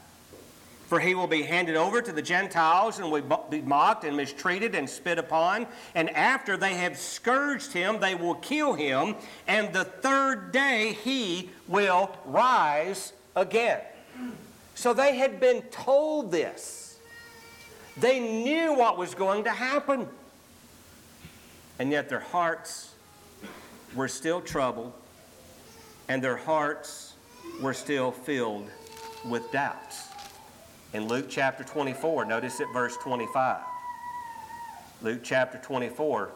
For 0.88 1.00
he 1.00 1.15
will 1.15 1.27
be 1.27 1.42
handed 1.42 1.75
over 1.75 2.01
to 2.01 2.12
the 2.12 2.22
Gentiles 2.22 3.00
and 3.00 3.12
will 3.12 3.48
be 3.50 3.62
mocked 3.62 4.04
and 4.04 4.15
mistreated 4.15 4.75
and 4.75 4.88
spit 4.88 5.18
upon. 5.18 5.65
And 5.96 6.10
after 6.12 6.58
they 6.58 6.75
have 6.75 6.98
scourged 6.98 7.74
him, 7.74 8.00
they 8.00 8.13
will 8.13 8.36
kill 8.36 8.74
him. 8.74 9.15
And 9.48 9.74
the 9.74 9.86
third 9.86 10.51
day 10.51 10.96
he 11.04 11.50
will 11.68 12.15
rise 12.25 13.13
again. 13.36 13.82
So 14.75 14.94
they 14.94 15.15
had 15.15 15.39
been 15.39 15.63
told 15.63 16.32
this. 16.32 17.00
They 17.98 18.20
knew 18.20 18.74
what 18.74 18.98
was 18.98 19.15
going 19.15 19.46
to 19.46 19.51
happen. 19.51 20.08
And 21.80 21.92
yet 21.92 22.10
their 22.10 22.20
hearts 22.20 22.94
were 23.96 24.08
still 24.08 24.42
troubled, 24.42 24.94
and 26.08 26.22
their 26.22 26.36
hearts 26.36 27.13
were 27.62 27.74
still 27.74 28.12
filled 28.12 28.70
with 29.25 29.51
doubts. 29.51 30.10
In 30.96 31.10
Luke 31.10 31.25
chapter 31.28 31.66
24, 31.66 32.24
notice 32.24 32.62
at 32.62 32.72
verse 32.72 32.96
25. 32.96 33.60
Luke 35.02 35.20
chapter 35.24 35.58
24, 35.58 36.32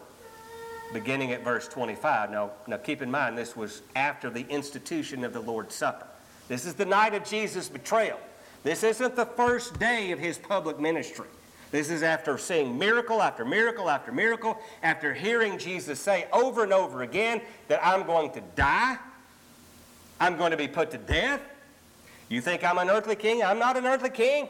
beginning 0.91 1.31
at 1.31 1.45
verse 1.45 1.65
25. 1.69 2.29
Now, 2.29 2.51
now 2.67 2.75
keep 2.75 3.01
in 3.01 3.09
mind, 3.09 3.37
this 3.37 3.55
was 3.55 3.83
after 3.95 4.29
the 4.29 4.45
institution 4.49 5.23
of 5.23 5.31
the 5.31 5.39
Lord's 5.39 5.75
Supper. 5.75 6.05
This 6.49 6.65
is 6.65 6.73
the 6.73 6.83
night 6.83 7.13
of 7.13 7.23
Jesus' 7.23 7.69
betrayal. 7.69 8.19
This 8.63 8.83
isn't 8.83 9.15
the 9.15 9.27
first 9.27 9.79
day 9.79 10.11
of 10.11 10.19
his 10.19 10.37
public 10.37 10.77
ministry. 10.77 11.27
This 11.71 11.89
is 11.89 12.03
after 12.03 12.37
seeing 12.37 12.77
miracle 12.77 13.21
after 13.21 13.45
miracle 13.45 13.89
after 13.89 14.11
miracle, 14.11 14.59
after 14.83 15.13
hearing 15.13 15.57
Jesus 15.57 16.01
say 16.01 16.27
over 16.33 16.65
and 16.65 16.73
over 16.73 17.03
again 17.03 17.39
that 17.69 17.79
I'm 17.81 18.05
going 18.05 18.33
to 18.33 18.41
die, 18.57 18.97
I'm 20.19 20.35
going 20.35 20.51
to 20.51 20.57
be 20.57 20.67
put 20.67 20.91
to 20.91 20.97
death. 20.97 21.39
You 22.29 22.41
think 22.41 22.63
I'm 22.63 22.77
an 22.77 22.89
earthly 22.89 23.15
king? 23.15 23.43
I'm 23.43 23.59
not 23.59 23.75
an 23.75 23.85
earthly 23.85 24.11
king. 24.11 24.47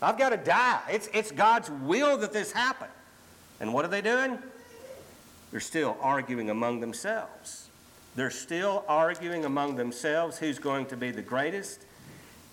I've 0.00 0.16
got 0.16 0.30
to 0.30 0.36
die. 0.36 0.80
It's, 0.90 1.08
it's 1.12 1.30
God's 1.30 1.70
will 1.70 2.16
that 2.18 2.32
this 2.32 2.52
happen. 2.52 2.88
And 3.60 3.74
what 3.74 3.84
are 3.84 3.88
they 3.88 4.00
doing? 4.00 4.38
They're 5.50 5.60
still 5.60 5.96
arguing 6.00 6.50
among 6.50 6.80
themselves. 6.80 7.68
They're 8.16 8.30
still 8.30 8.84
arguing 8.88 9.44
among 9.44 9.76
themselves 9.76 10.38
who's 10.38 10.58
going 10.58 10.86
to 10.86 10.96
be 10.96 11.10
the 11.10 11.22
greatest. 11.22 11.84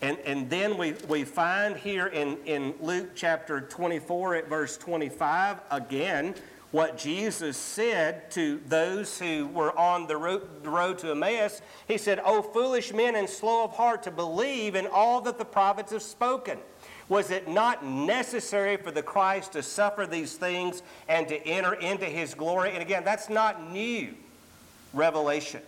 And, 0.01 0.17
and 0.19 0.49
then 0.49 0.77
we, 0.77 0.93
we 1.07 1.23
find 1.23 1.77
here 1.77 2.07
in, 2.07 2.37
in 2.45 2.73
Luke 2.81 3.11
chapter 3.15 3.61
24 3.61 4.35
at 4.35 4.49
verse 4.49 4.77
25 4.77 5.59
again 5.71 6.35
what 6.71 6.97
Jesus 6.97 7.57
said 7.57 8.29
to 8.31 8.59
those 8.67 9.17
who 9.19 9.47
were 9.47 9.77
on 9.77 10.07
the 10.07 10.17
road, 10.17 10.97
to 10.99 11.11
Emmaus. 11.11 11.61
He 11.87 11.97
said, 11.97 12.19
O 12.25 12.41
foolish 12.41 12.93
men 12.93 13.15
and 13.15 13.29
slow 13.29 13.63
of 13.63 13.71
heart 13.71 14.03
to 14.03 14.11
believe 14.11 14.75
in 14.75 14.87
all 14.87 15.21
that 15.21 15.37
the 15.37 15.45
prophets 15.45 15.91
have 15.91 16.01
spoken. 16.01 16.59
Was 17.07 17.29
it 17.29 17.47
not 17.47 17.85
necessary 17.85 18.77
for 18.77 18.91
the 18.91 19.03
Christ 19.03 19.53
to 19.53 19.63
suffer 19.63 20.07
these 20.07 20.35
things 20.35 20.81
and 21.07 21.27
to 21.27 21.37
enter 21.47 21.73
into 21.75 22.05
his 22.05 22.33
glory? 22.33 22.71
And 22.71 22.81
again, 22.81 23.03
that's 23.03 23.29
not 23.29 23.71
new 23.71 24.15
revelation. 24.93 25.61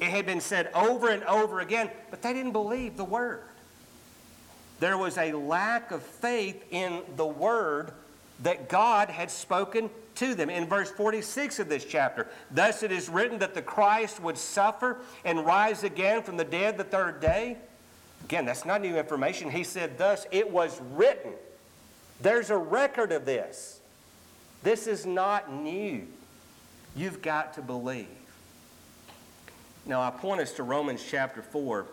It 0.00 0.10
had 0.10 0.26
been 0.26 0.40
said 0.40 0.70
over 0.74 1.08
and 1.08 1.24
over 1.24 1.60
again, 1.60 1.90
but 2.10 2.22
they 2.22 2.32
didn't 2.32 2.52
believe 2.52 2.96
the 2.96 3.04
word. 3.04 3.42
There 4.80 4.96
was 4.96 5.18
a 5.18 5.32
lack 5.32 5.90
of 5.90 6.02
faith 6.02 6.64
in 6.70 7.02
the 7.16 7.26
word 7.26 7.92
that 8.42 8.68
God 8.68 9.10
had 9.10 9.30
spoken 9.30 9.90
to 10.16 10.34
them. 10.34 10.50
In 10.50 10.66
verse 10.66 10.90
46 10.90 11.58
of 11.58 11.68
this 11.68 11.84
chapter, 11.84 12.28
thus 12.50 12.82
it 12.82 12.92
is 12.92 13.08
written 13.08 13.38
that 13.38 13.54
the 13.54 13.62
Christ 13.62 14.20
would 14.20 14.38
suffer 14.38 14.98
and 15.24 15.44
rise 15.44 15.84
again 15.84 16.22
from 16.22 16.36
the 16.36 16.44
dead 16.44 16.78
the 16.78 16.84
third 16.84 17.20
day. 17.20 17.56
Again, 18.24 18.44
that's 18.44 18.64
not 18.64 18.80
new 18.80 18.96
information. 18.96 19.50
He 19.50 19.64
said, 19.64 19.98
Thus 19.98 20.26
it 20.30 20.50
was 20.50 20.80
written. 20.92 21.32
There's 22.20 22.50
a 22.50 22.56
record 22.56 23.12
of 23.12 23.24
this. 23.24 23.80
This 24.62 24.86
is 24.86 25.06
not 25.06 25.52
new. 25.52 26.06
You've 26.94 27.22
got 27.22 27.54
to 27.54 27.62
believe. 27.62 28.06
Now, 29.86 30.02
I 30.02 30.10
point 30.10 30.40
us 30.40 30.52
to 30.52 30.62
Romans 30.62 31.02
chapter 31.08 31.42
4 31.42 31.86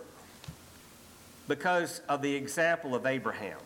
because 1.47 2.01
of 2.09 2.21
the 2.21 2.35
example 2.35 2.93
of 2.93 3.05
Abraham. 3.05 3.57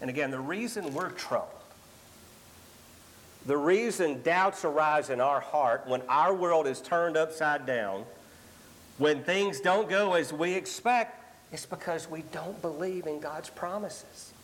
And 0.00 0.10
again, 0.10 0.30
the 0.30 0.40
reason 0.40 0.92
we're 0.92 1.10
troubled, 1.10 1.57
the 3.48 3.56
reason 3.56 4.20
doubts 4.20 4.62
arise 4.62 5.08
in 5.08 5.22
our 5.22 5.40
heart 5.40 5.84
when 5.86 6.02
our 6.02 6.34
world 6.34 6.66
is 6.66 6.82
turned 6.82 7.16
upside 7.16 7.64
down, 7.64 8.04
when 8.98 9.24
things 9.24 9.58
don't 9.58 9.88
go 9.88 10.12
as 10.12 10.34
we 10.34 10.52
expect, 10.52 11.24
it's 11.50 11.64
because 11.64 12.10
we 12.10 12.24
don't 12.30 12.60
believe 12.60 13.06
in 13.06 13.20
God's 13.20 13.48
promises. 13.48 14.34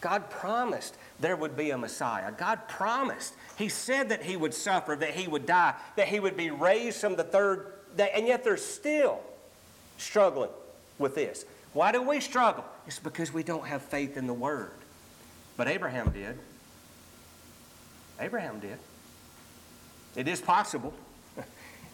God 0.00 0.28
promised 0.28 0.96
there 1.20 1.36
would 1.36 1.56
be 1.56 1.70
a 1.70 1.78
Messiah. 1.78 2.32
God 2.32 2.66
promised. 2.66 3.34
He 3.56 3.68
said 3.68 4.08
that 4.08 4.24
he 4.24 4.36
would 4.36 4.54
suffer, 4.54 4.96
that 4.96 5.10
he 5.10 5.28
would 5.28 5.46
die, 5.46 5.74
that 5.94 6.08
he 6.08 6.18
would 6.18 6.36
be 6.36 6.50
raised 6.50 7.00
from 7.00 7.14
the 7.14 7.22
third 7.22 7.72
day, 7.96 8.10
and 8.12 8.26
yet 8.26 8.42
they're 8.42 8.56
still 8.56 9.20
struggling 9.98 10.50
with 10.98 11.14
this. 11.14 11.44
Why 11.74 11.92
do 11.92 12.02
we 12.02 12.18
struggle? 12.18 12.64
It's 12.88 12.98
because 12.98 13.32
we 13.32 13.44
don't 13.44 13.68
have 13.68 13.82
faith 13.82 14.16
in 14.16 14.26
the 14.26 14.34
Word. 14.34 14.72
But 15.56 15.68
Abraham 15.68 16.10
did. 16.10 16.36
Abraham 18.22 18.60
did. 18.60 18.78
It 20.14 20.28
is 20.28 20.40
possible. 20.40 20.94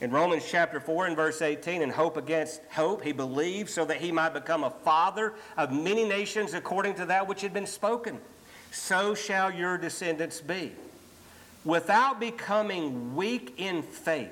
In 0.00 0.10
Romans 0.10 0.44
chapter 0.48 0.78
4 0.78 1.06
and 1.06 1.16
verse 1.16 1.40
18, 1.40 1.80
in 1.80 1.90
hope 1.90 2.16
against 2.16 2.60
hope, 2.70 3.02
he 3.02 3.12
believed 3.12 3.70
so 3.70 3.84
that 3.86 3.96
he 3.96 4.12
might 4.12 4.34
become 4.34 4.62
a 4.62 4.70
father 4.70 5.32
of 5.56 5.72
many 5.72 6.04
nations 6.04 6.54
according 6.54 6.94
to 6.96 7.06
that 7.06 7.26
which 7.26 7.40
had 7.40 7.54
been 7.54 7.66
spoken. 7.66 8.20
So 8.70 9.14
shall 9.14 9.50
your 9.50 9.78
descendants 9.78 10.40
be. 10.40 10.72
Without 11.64 12.20
becoming 12.20 13.16
weak 13.16 13.54
in 13.56 13.82
faith, 13.82 14.30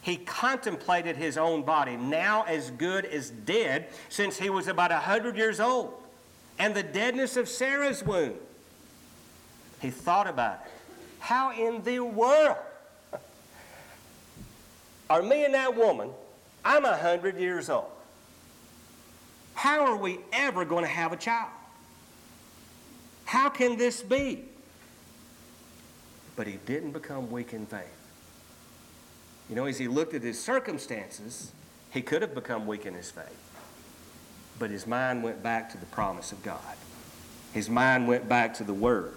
he 0.00 0.16
contemplated 0.16 1.16
his 1.16 1.36
own 1.36 1.62
body, 1.62 1.96
now 1.96 2.44
as 2.44 2.70
good 2.70 3.04
as 3.04 3.30
dead, 3.30 3.88
since 4.08 4.38
he 4.38 4.48
was 4.48 4.66
about 4.66 4.90
a 4.90 4.98
hundred 4.98 5.36
years 5.36 5.60
old, 5.60 5.92
and 6.58 6.74
the 6.74 6.82
deadness 6.82 7.36
of 7.36 7.48
Sarah's 7.48 8.02
womb. 8.02 8.34
He 9.80 9.90
thought 9.90 10.26
about 10.26 10.62
it. 10.64 10.72
How 11.18 11.52
in 11.52 11.82
the 11.82 12.00
world 12.00 12.56
are 15.10 15.22
me 15.22 15.44
and 15.44 15.54
that 15.54 15.76
woman, 15.76 16.10
I'm 16.64 16.84
a 16.84 16.96
hundred 16.96 17.38
years 17.38 17.70
old. 17.70 17.90
How 19.54 19.86
are 19.86 19.96
we 19.96 20.20
ever 20.32 20.64
going 20.64 20.84
to 20.84 20.90
have 20.90 21.12
a 21.12 21.16
child? 21.16 21.50
How 23.24 23.48
can 23.48 23.76
this 23.76 24.02
be? 24.02 24.44
But 26.36 26.46
he 26.46 26.58
didn't 26.64 26.92
become 26.92 27.30
weak 27.30 27.52
in 27.52 27.66
faith. 27.66 27.82
You 29.50 29.56
know, 29.56 29.66
as 29.66 29.78
he 29.78 29.88
looked 29.88 30.14
at 30.14 30.22
his 30.22 30.42
circumstances, 30.42 31.52
he 31.90 32.02
could 32.02 32.22
have 32.22 32.34
become 32.34 32.66
weak 32.66 32.86
in 32.86 32.94
his 32.94 33.10
faith. 33.10 33.38
But 34.58 34.70
his 34.70 34.86
mind 34.86 35.22
went 35.22 35.42
back 35.42 35.70
to 35.70 35.78
the 35.78 35.86
promise 35.86 36.32
of 36.32 36.42
God. 36.42 36.60
His 37.52 37.68
mind 37.70 38.06
went 38.06 38.28
back 38.28 38.54
to 38.54 38.64
the 38.64 38.74
Word. 38.74 39.16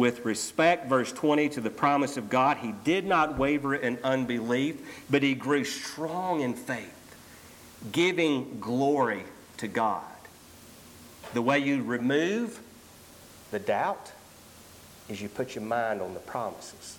With 0.00 0.24
respect, 0.24 0.88
verse 0.88 1.12
20, 1.12 1.50
to 1.50 1.60
the 1.60 1.68
promise 1.68 2.16
of 2.16 2.30
God, 2.30 2.56
he 2.56 2.72
did 2.84 3.04
not 3.04 3.36
waver 3.36 3.74
in 3.74 3.98
unbelief, 4.02 5.04
but 5.10 5.22
he 5.22 5.34
grew 5.34 5.62
strong 5.62 6.40
in 6.40 6.54
faith, 6.54 7.14
giving 7.92 8.60
glory 8.60 9.24
to 9.58 9.68
God. 9.68 10.02
The 11.34 11.42
way 11.42 11.58
you 11.58 11.82
remove 11.82 12.62
the 13.50 13.58
doubt 13.58 14.12
is 15.10 15.20
you 15.20 15.28
put 15.28 15.54
your 15.54 15.64
mind 15.64 16.00
on 16.00 16.14
the 16.14 16.20
promises. 16.20 16.96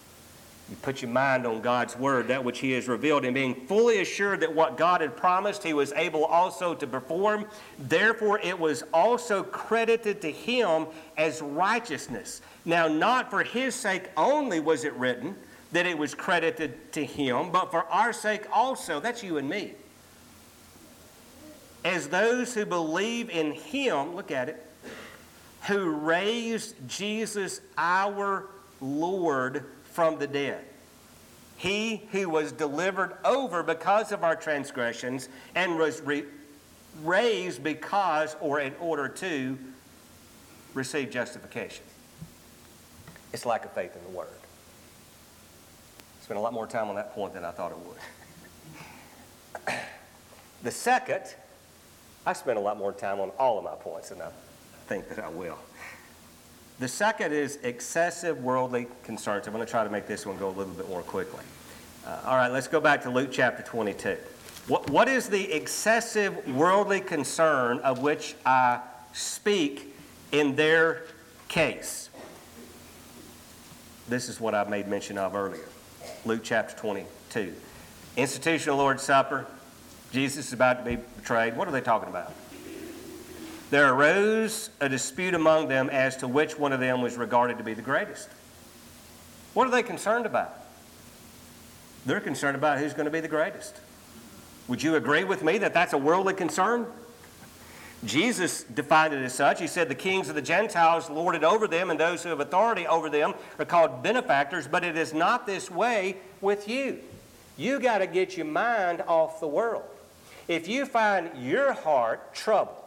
You 0.72 0.78
put 0.82 1.02
your 1.02 1.12
mind 1.12 1.46
on 1.46 1.60
God's 1.60 1.98
word, 1.98 2.30
that 2.30 2.46
which 2.46 2.60
He 2.60 2.72
has 2.72 2.88
revealed, 2.88 3.26
and 3.26 3.36
being 3.36 3.68
fully 3.68 4.00
assured 4.00 4.40
that 4.40 4.56
what 4.56 4.78
God 4.78 5.02
had 5.02 5.18
promised, 5.18 5.64
He 5.64 5.74
was 5.74 5.92
able 5.98 6.24
also 6.24 6.74
to 6.74 6.88
perform. 6.88 7.46
Therefore, 7.78 8.40
it 8.40 8.58
was 8.58 8.82
also 8.94 9.44
credited 9.44 10.22
to 10.22 10.32
Him 10.32 10.88
as 11.18 11.42
righteousness. 11.42 12.42
Now, 12.64 12.88
not 12.88 13.30
for 13.30 13.44
His 13.44 13.76
sake 13.76 14.10
only 14.16 14.62
was 14.62 14.86
it 14.86 14.94
written 14.94 15.36
that 15.74 15.86
it 15.86 15.98
was 15.98 16.16
credited 16.16 16.94
to 16.94 17.04
Him, 17.04 17.52
but 17.52 17.70
for 17.70 17.84
our 17.88 18.14
sake 18.14 18.46
also. 18.54 19.02
That's 19.02 19.22
you 19.22 19.38
and 19.38 19.50
me. 19.50 19.74
As 21.84 22.08
those 22.08 22.54
who 22.54 22.66
believe 22.66 23.30
in 23.30 23.52
Him, 23.52 24.16
look 24.16 24.32
at 24.32 24.48
it, 24.48 24.66
who 25.64 25.90
raised 25.90 26.76
Jesus 26.88 27.60
our 27.78 28.48
Lord 28.80 29.66
from 29.92 30.18
the 30.20 30.28
dead. 30.28 30.64
He 31.58 32.08
who 32.12 32.28
was 32.30 32.52
delivered 32.52 33.18
over 33.24 33.62
because 33.62 34.12
of 34.12 34.24
our 34.24 34.36
transgressions 34.36 35.30
and 35.54 35.78
was 35.78 36.02
re- 36.02 36.26
raised 37.04 37.64
because 37.64 38.36
or 38.42 38.60
in 38.60 38.74
order 38.80 39.08
to 39.08 39.58
receive 40.74 41.12
justification. 41.12 41.84
It's 43.34 43.46
lack 43.46 43.64
of 43.66 43.72
faith 43.74 43.96
in 43.96 44.04
the 44.04 44.18
Word. 44.18 44.28
Spent 46.22 46.38
a 46.38 46.42
lot 46.42 46.54
more 46.54 46.68
time 46.68 46.90
on 46.90 46.96
that 46.96 47.14
point 47.14 47.34
than 47.34 47.46
I 47.46 47.52
thought 47.52 47.72
it 47.72 47.78
would. 49.68 49.74
the 50.64 50.72
second, 50.72 51.36
I 52.26 52.34
spent 52.34 52.58
a 52.58 52.62
lot 52.62 52.78
more 52.78 52.92
time 52.92 53.20
on 53.20 53.30
all 53.38 53.58
of 53.58 53.64
my 53.64 53.76
points 53.76 54.10
than 54.10 54.22
I 54.22 54.30
think 54.88 55.10
that 55.10 55.20
I 55.20 55.30
will. 55.30 55.58
The 56.82 56.88
second 56.88 57.32
is 57.32 57.60
excessive 57.62 58.44
worldly 58.44 58.88
concerns. 59.04 59.46
I'm 59.46 59.54
going 59.54 59.64
to 59.64 59.70
try 59.70 59.84
to 59.84 59.90
make 59.92 60.08
this 60.08 60.26
one 60.26 60.36
go 60.38 60.48
a 60.48 60.50
little 60.50 60.74
bit 60.74 60.90
more 60.90 61.04
quickly. 61.04 61.44
Uh, 62.04 62.22
all 62.26 62.36
right, 62.36 62.52
let's 62.52 62.68
go 62.68 62.82
back 62.82 63.04
to 63.04 63.12
Luke 63.12 63.30
chapter 63.32 63.62
22. 63.62 64.18
What, 64.68 64.90
what 64.90 65.08
is 65.08 65.30
the 65.30 65.54
excessive 65.54 66.48
worldly 66.56 67.00
concern 67.00 67.78
of 67.82 68.00
which 68.00 68.34
I 68.48 68.80
speak 69.14 69.96
in 70.32 70.56
their 70.56 71.04
case? 71.50 72.10
This 74.10 74.28
is 74.28 74.42
what 74.42 74.56
I 74.56 74.64
made 74.64 74.88
mention 74.88 75.20
of 75.20 75.36
earlier. 75.36 75.70
Luke 76.26 76.42
chapter 76.44 76.76
22. 76.76 77.54
Institutional 78.18 78.80
Lord's 78.80 79.04
Supper. 79.04 79.46
Jesus 80.12 80.48
is 80.48 80.54
about 80.54 80.84
to 80.84 80.90
be 80.90 80.96
betrayed. 80.96 81.56
What 81.56 81.68
are 81.68 81.72
they 81.72 81.82
talking 81.82 82.10
about? 82.10 82.34
There 83.72 83.94
arose 83.94 84.70
a 84.82 84.90
dispute 84.90 85.34
among 85.34 85.70
them 85.70 85.90
as 85.90 86.18
to 86.18 86.28
which 86.28 86.60
one 86.60 86.74
of 86.74 86.82
them 86.82 87.02
was 87.02 87.16
regarded 87.16 87.58
to 87.58 87.64
be 87.64 87.74
the 87.74 87.82
greatest. 87.82 88.30
What 89.54 89.66
are 89.66 89.72
they 89.72 89.82
concerned 89.82 90.26
about? 90.26 90.54
They're 92.06 92.20
concerned 92.20 92.58
about 92.58 92.80
who's 92.80 92.94
going 92.94 93.06
to 93.06 93.12
be 93.12 93.22
the 93.22 93.30
greatest. 93.30 93.80
Would 94.68 94.84
you 94.84 94.96
agree 94.96 95.24
with 95.24 95.42
me 95.44 95.58
that 95.60 95.74
that's 95.74 95.94
a 95.94 95.98
worldly 95.98 96.34
concern? 96.34 96.86
Jesus 98.04 98.64
defined 98.64 99.14
it 99.14 99.24
as 99.24 99.34
such. 99.34 99.62
He 99.62 99.68
said, 99.68 99.88
The 99.88 99.96
kings 99.96 100.28
of 100.28 100.36
the 100.36 100.42
Gentiles 100.42 101.10
lord 101.10 101.36
it 101.36 101.44
over 101.44 101.68
them, 101.68 101.90
and 101.90 102.00
those 102.00 102.24
who 102.24 102.30
have 102.30 102.40
authority 102.40 102.86
over 102.88 103.10
them 103.10 103.34
are 103.58 103.66
called 103.66 104.04
benefactors, 104.04 104.68
but 104.68 104.84
it 104.84 104.98
is 104.98 105.14
not 105.14 105.46
this 105.46 105.72
way 105.72 106.18
with 106.42 106.68
you. 106.68 107.00
You 107.58 107.80
got 107.80 108.00
to 108.00 108.08
get 108.08 108.36
your 108.36 108.48
mind 108.48 109.02
off 109.08 109.40
the 109.40 109.48
world. 109.48 109.84
If 110.48 110.68
you 110.68 110.86
find 110.86 111.30
your 111.38 111.74
heart 111.74 112.34
troubled, 112.34 112.81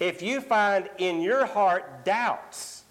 if 0.00 0.22
you 0.22 0.40
find 0.40 0.88
in 0.98 1.20
your 1.20 1.46
heart 1.46 2.04
doubts, 2.04 2.82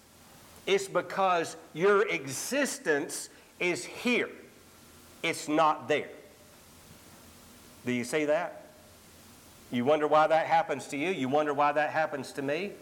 it's 0.66 0.88
because 0.88 1.56
your 1.74 2.08
existence 2.08 3.28
is 3.58 3.84
here. 3.84 4.30
It's 5.22 5.48
not 5.48 5.88
there. 5.88 6.08
Do 7.84 7.92
you 7.92 8.04
see 8.04 8.26
that? 8.26 8.64
You 9.72 9.84
wonder 9.84 10.06
why 10.06 10.26
that 10.28 10.46
happens 10.46 10.86
to 10.88 10.96
you? 10.96 11.10
You 11.10 11.28
wonder 11.28 11.52
why 11.52 11.72
that 11.72 11.90
happens 11.90 12.32
to 12.32 12.42
me? 12.42 12.72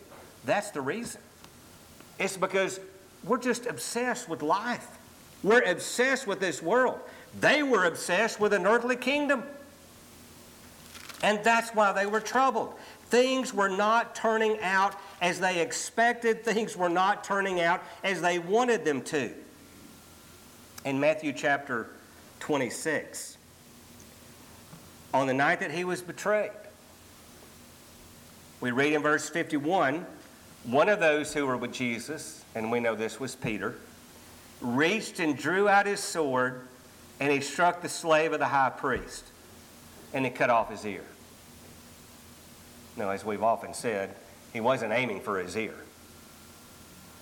That's 0.44 0.70
the 0.70 0.80
reason. 0.80 1.20
It's 2.18 2.36
because 2.36 2.80
we're 3.24 3.38
just 3.38 3.66
obsessed 3.66 4.28
with 4.28 4.42
life. 4.42 4.98
We're 5.42 5.62
obsessed 5.62 6.26
with 6.26 6.40
this 6.40 6.62
world. 6.62 6.98
They 7.40 7.62
were 7.62 7.84
obsessed 7.84 8.40
with 8.40 8.52
an 8.52 8.66
earthly 8.66 8.96
kingdom. 8.96 9.42
And 11.22 11.42
that's 11.42 11.70
why 11.70 11.92
they 11.92 12.06
were 12.06 12.20
troubled. 12.20 12.74
Things 13.10 13.54
were 13.54 13.68
not 13.68 14.14
turning 14.14 14.60
out 14.60 14.94
as 15.22 15.40
they 15.40 15.60
expected, 15.60 16.44
things 16.44 16.76
were 16.76 16.90
not 16.90 17.24
turning 17.24 17.60
out 17.60 17.82
as 18.04 18.20
they 18.20 18.38
wanted 18.38 18.84
them 18.84 19.02
to. 19.02 19.32
In 20.84 21.00
Matthew 21.00 21.32
chapter 21.32 21.88
26, 22.40 23.38
on 25.14 25.26
the 25.26 25.34
night 25.34 25.60
that 25.60 25.70
he 25.70 25.84
was 25.84 26.02
betrayed, 26.02 26.50
we 28.60 28.70
read 28.70 28.92
in 28.92 29.02
verse 29.02 29.28
51 29.28 30.04
one 30.64 30.88
of 30.90 31.00
those 31.00 31.32
who 31.32 31.46
were 31.46 31.56
with 31.56 31.72
Jesus, 31.72 32.44
and 32.54 32.70
we 32.70 32.80
know 32.80 32.94
this 32.94 33.18
was 33.18 33.34
Peter, 33.34 33.76
reached 34.60 35.18
and 35.18 35.36
drew 35.36 35.66
out 35.66 35.86
his 35.86 36.00
sword, 36.00 36.60
and 37.20 37.32
he 37.32 37.40
struck 37.40 37.80
the 37.80 37.88
slave 37.88 38.34
of 38.34 38.38
the 38.38 38.46
high 38.48 38.70
priest, 38.70 39.24
and 40.12 40.26
he 40.26 40.30
cut 40.30 40.50
off 40.50 40.70
his 40.70 40.84
ear. 40.84 41.04
Now, 42.98 43.10
as 43.10 43.24
we've 43.24 43.42
often 43.42 43.72
said, 43.74 44.14
he 44.52 44.60
wasn't 44.60 44.92
aiming 44.92 45.20
for 45.20 45.38
his 45.38 45.56
ear. 45.56 45.74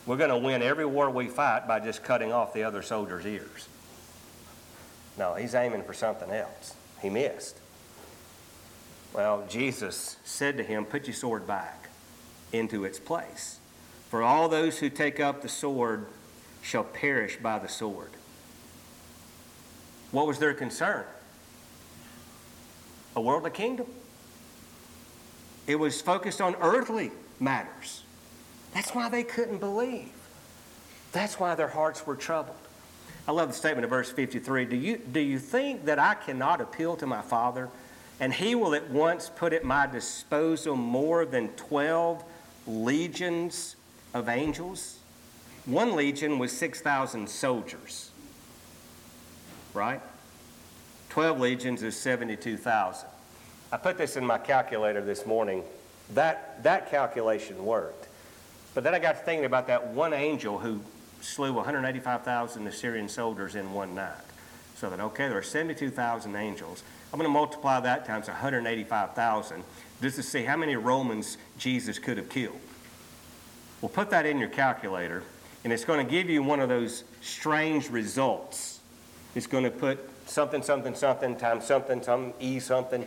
We're 0.06 0.16
going 0.16 0.30
to 0.30 0.38
win 0.38 0.62
every 0.62 0.86
war 0.86 1.10
we 1.10 1.28
fight 1.28 1.68
by 1.68 1.80
just 1.80 2.02
cutting 2.02 2.32
off 2.32 2.54
the 2.54 2.62
other 2.62 2.80
soldier's 2.80 3.26
ears. 3.26 3.68
No, 5.18 5.34
he's 5.34 5.54
aiming 5.54 5.82
for 5.82 5.92
something 5.92 6.30
else. 6.30 6.74
He 7.02 7.10
missed. 7.10 7.58
Well, 9.12 9.44
Jesus 9.48 10.16
said 10.24 10.56
to 10.56 10.62
him, 10.62 10.86
Put 10.86 11.06
your 11.06 11.14
sword 11.14 11.46
back 11.46 11.90
into 12.52 12.84
its 12.84 12.98
place. 12.98 13.58
For 14.10 14.22
all 14.22 14.48
those 14.48 14.78
who 14.78 14.88
take 14.88 15.20
up 15.20 15.42
the 15.42 15.48
sword 15.48 16.06
shall 16.62 16.84
perish 16.84 17.36
by 17.36 17.58
the 17.58 17.68
sword. 17.68 18.10
What 20.10 20.26
was 20.26 20.38
their 20.38 20.54
concern? 20.54 21.04
A 23.14 23.20
worldly 23.20 23.50
kingdom. 23.50 23.86
It 25.66 25.76
was 25.76 26.00
focused 26.00 26.40
on 26.40 26.54
earthly 26.60 27.10
matters. 27.40 28.02
That's 28.72 28.94
why 28.94 29.08
they 29.08 29.22
couldn't 29.22 29.58
believe. 29.58 30.12
That's 31.12 31.40
why 31.40 31.54
their 31.54 31.68
hearts 31.68 32.06
were 32.06 32.16
troubled. 32.16 32.56
I 33.26 33.32
love 33.32 33.48
the 33.48 33.54
statement 33.54 33.84
of 33.84 33.90
verse 33.90 34.10
53. 34.12 34.66
Do 34.66 34.76
you, 34.76 34.98
do 34.98 35.20
you 35.20 35.38
think 35.38 35.86
that 35.86 35.98
I 35.98 36.14
cannot 36.14 36.60
appeal 36.60 36.96
to 36.96 37.06
my 37.06 37.22
Father, 37.22 37.68
and 38.20 38.32
he 38.32 38.54
will 38.54 38.74
at 38.74 38.88
once 38.90 39.30
put 39.34 39.52
at 39.52 39.64
my 39.64 39.86
disposal 39.86 40.76
more 40.76 41.24
than 41.24 41.48
12 41.50 42.22
legions 42.66 43.76
of 44.14 44.28
angels? 44.28 44.98
One 45.64 45.96
legion 45.96 46.38
was 46.38 46.56
6,000 46.56 47.28
soldiers, 47.28 48.10
right? 49.74 50.00
12 51.08 51.40
legions 51.40 51.82
is 51.82 51.96
72,000. 51.96 53.08
I 53.72 53.76
put 53.76 53.98
this 53.98 54.16
in 54.16 54.24
my 54.24 54.38
calculator 54.38 55.00
this 55.00 55.26
morning. 55.26 55.62
That, 56.14 56.62
that 56.62 56.90
calculation 56.90 57.64
worked. 57.64 58.06
But 58.74 58.84
then 58.84 58.94
I 58.94 58.98
got 58.98 59.12
to 59.12 59.18
thinking 59.18 59.44
about 59.44 59.66
that 59.66 59.88
one 59.88 60.12
angel 60.12 60.58
who 60.58 60.80
slew 61.20 61.52
185,000 61.52 62.66
Assyrian 62.66 63.08
soldiers 63.08 63.54
in 63.54 63.72
one 63.72 63.94
night. 63.94 64.14
So 64.76 64.90
that, 64.90 65.00
okay, 65.00 65.28
there 65.28 65.38
are 65.38 65.42
72,000 65.42 66.36
angels. 66.36 66.84
I'm 67.12 67.18
going 67.18 67.28
to 67.28 67.32
multiply 67.32 67.80
that 67.80 68.04
times 68.04 68.28
185,000 68.28 69.64
just 70.02 70.16
to 70.16 70.22
see 70.22 70.44
how 70.44 70.56
many 70.56 70.76
Romans 70.76 71.38
Jesus 71.58 71.98
could 71.98 72.18
have 72.18 72.28
killed. 72.28 72.60
Well, 73.80 73.88
put 73.88 74.10
that 74.10 74.26
in 74.26 74.38
your 74.38 74.48
calculator, 74.48 75.22
and 75.64 75.72
it's 75.72 75.84
going 75.84 76.04
to 76.04 76.10
give 76.10 76.28
you 76.28 76.42
one 76.42 76.60
of 76.60 76.68
those 76.68 77.04
strange 77.22 77.90
results. 77.90 78.80
It's 79.34 79.46
going 79.46 79.64
to 79.64 79.70
put 79.70 79.98
something, 80.26 80.62
something, 80.62 80.94
something 80.94 81.36
times 81.36 81.64
something, 81.64 82.02
some 82.02 82.34
E 82.40 82.60
something, 82.60 83.06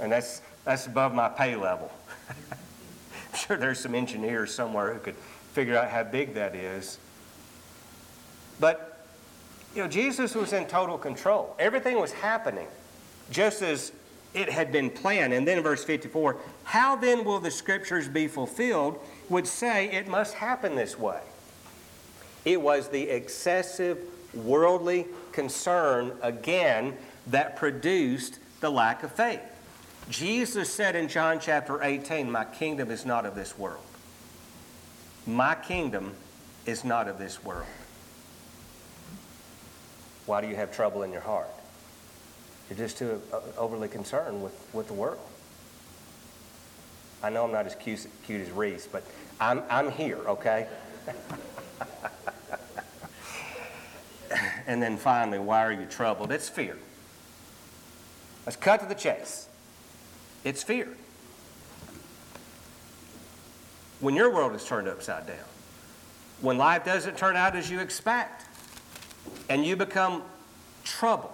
and 0.00 0.10
that's, 0.12 0.42
that's 0.64 0.86
above 0.86 1.14
my 1.14 1.28
pay 1.28 1.56
level. 1.56 1.90
I'm 2.28 2.58
sure 3.38 3.56
there's 3.56 3.80
some 3.80 3.94
engineers 3.94 4.54
somewhere 4.54 4.94
who 4.94 5.00
could 5.00 5.16
figure 5.52 5.76
out 5.76 5.90
how 5.90 6.04
big 6.04 6.34
that 6.34 6.54
is. 6.54 6.98
But, 8.60 9.06
you 9.74 9.82
know, 9.82 9.88
Jesus 9.88 10.34
was 10.34 10.52
in 10.52 10.66
total 10.66 10.98
control. 10.98 11.54
Everything 11.58 11.98
was 11.98 12.12
happening 12.12 12.66
just 13.30 13.62
as 13.62 13.92
it 14.34 14.48
had 14.48 14.72
been 14.72 14.90
planned. 14.90 15.32
And 15.32 15.46
then 15.46 15.62
verse 15.62 15.84
54 15.84 16.36
How 16.64 16.96
then 16.96 17.24
will 17.24 17.40
the 17.40 17.50
scriptures 17.50 18.08
be 18.08 18.26
fulfilled? 18.26 18.98
would 19.28 19.46
say 19.46 19.90
it 19.90 20.06
must 20.06 20.34
happen 20.34 20.74
this 20.74 20.98
way. 20.98 21.20
It 22.44 22.60
was 22.60 22.88
the 22.88 23.08
excessive 23.08 23.98
worldly 24.34 25.06
concern, 25.32 26.12
again, 26.20 26.94
that 27.28 27.56
produced 27.56 28.38
the 28.60 28.68
lack 28.68 29.02
of 29.02 29.12
faith. 29.12 29.40
Jesus 30.10 30.72
said 30.72 30.96
in 30.96 31.08
John 31.08 31.40
chapter 31.40 31.82
18, 31.82 32.30
My 32.30 32.44
kingdom 32.44 32.90
is 32.90 33.06
not 33.06 33.24
of 33.24 33.34
this 33.34 33.58
world. 33.58 33.82
My 35.26 35.54
kingdom 35.54 36.14
is 36.66 36.84
not 36.84 37.08
of 37.08 37.18
this 37.18 37.42
world. 37.42 37.66
Why 40.26 40.42
do 40.42 40.48
you 40.48 40.56
have 40.56 40.72
trouble 40.72 41.02
in 41.02 41.12
your 41.12 41.22
heart? 41.22 41.48
You're 42.68 42.78
just 42.78 42.98
too 42.98 43.22
uh, 43.32 43.40
overly 43.56 43.88
concerned 43.88 44.42
with, 44.42 44.68
with 44.72 44.88
the 44.88 44.94
world. 44.94 45.18
I 47.22 47.30
know 47.30 47.44
I'm 47.44 47.52
not 47.52 47.64
as 47.66 47.74
cute, 47.74 48.06
cute 48.24 48.42
as 48.42 48.50
Reese, 48.50 48.86
but 48.86 49.02
I'm, 49.40 49.62
I'm 49.70 49.90
here, 49.90 50.18
okay? 50.18 50.66
and 54.66 54.82
then 54.82 54.98
finally, 54.98 55.38
why 55.38 55.64
are 55.64 55.72
you 55.72 55.86
troubled? 55.86 56.30
It's 56.32 56.50
fear. 56.50 56.76
Let's 58.44 58.56
cut 58.56 58.80
to 58.80 58.86
the 58.86 58.94
chase. 58.94 59.48
It's 60.44 60.62
fear. 60.62 60.88
When 64.00 64.14
your 64.14 64.30
world 64.30 64.54
is 64.54 64.64
turned 64.64 64.86
upside 64.86 65.26
down, 65.26 65.38
when 66.40 66.58
life 66.58 66.84
doesn't 66.84 67.16
turn 67.16 67.36
out 67.36 67.56
as 67.56 67.70
you 67.70 67.80
expect, 67.80 68.44
and 69.48 69.64
you 69.64 69.76
become 69.76 70.22
troubled, 70.84 71.32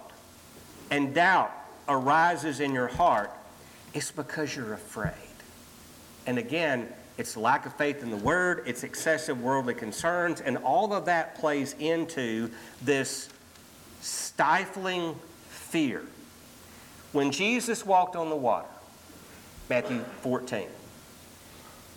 and 0.89 1.13
doubt 1.13 1.51
arises 1.89 2.61
in 2.61 2.73
your 2.73 2.87
heart, 2.87 3.31
it's 3.93 4.11
because 4.11 4.55
you're 4.55 4.73
afraid. 4.73 5.13
And 6.25 6.37
again, 6.37 6.87
it's 7.17 7.35
lack 7.35 7.65
of 7.65 7.75
faith 7.75 8.01
in 8.01 8.09
the 8.09 8.17
word, 8.17 8.63
it's 8.65 8.83
excessive 8.83 9.41
worldly 9.41 9.73
concerns, 9.73 10.39
and 10.39 10.57
all 10.57 10.93
of 10.93 11.05
that 11.05 11.35
plays 11.35 11.75
into 11.79 12.49
this 12.81 13.29
stifling 13.99 15.15
fear. 15.49 16.03
When 17.11 17.31
Jesus 17.31 17.85
walked 17.85 18.15
on 18.15 18.29
the 18.29 18.35
water, 18.35 18.67
Matthew 19.71 20.03
14. 20.19 20.67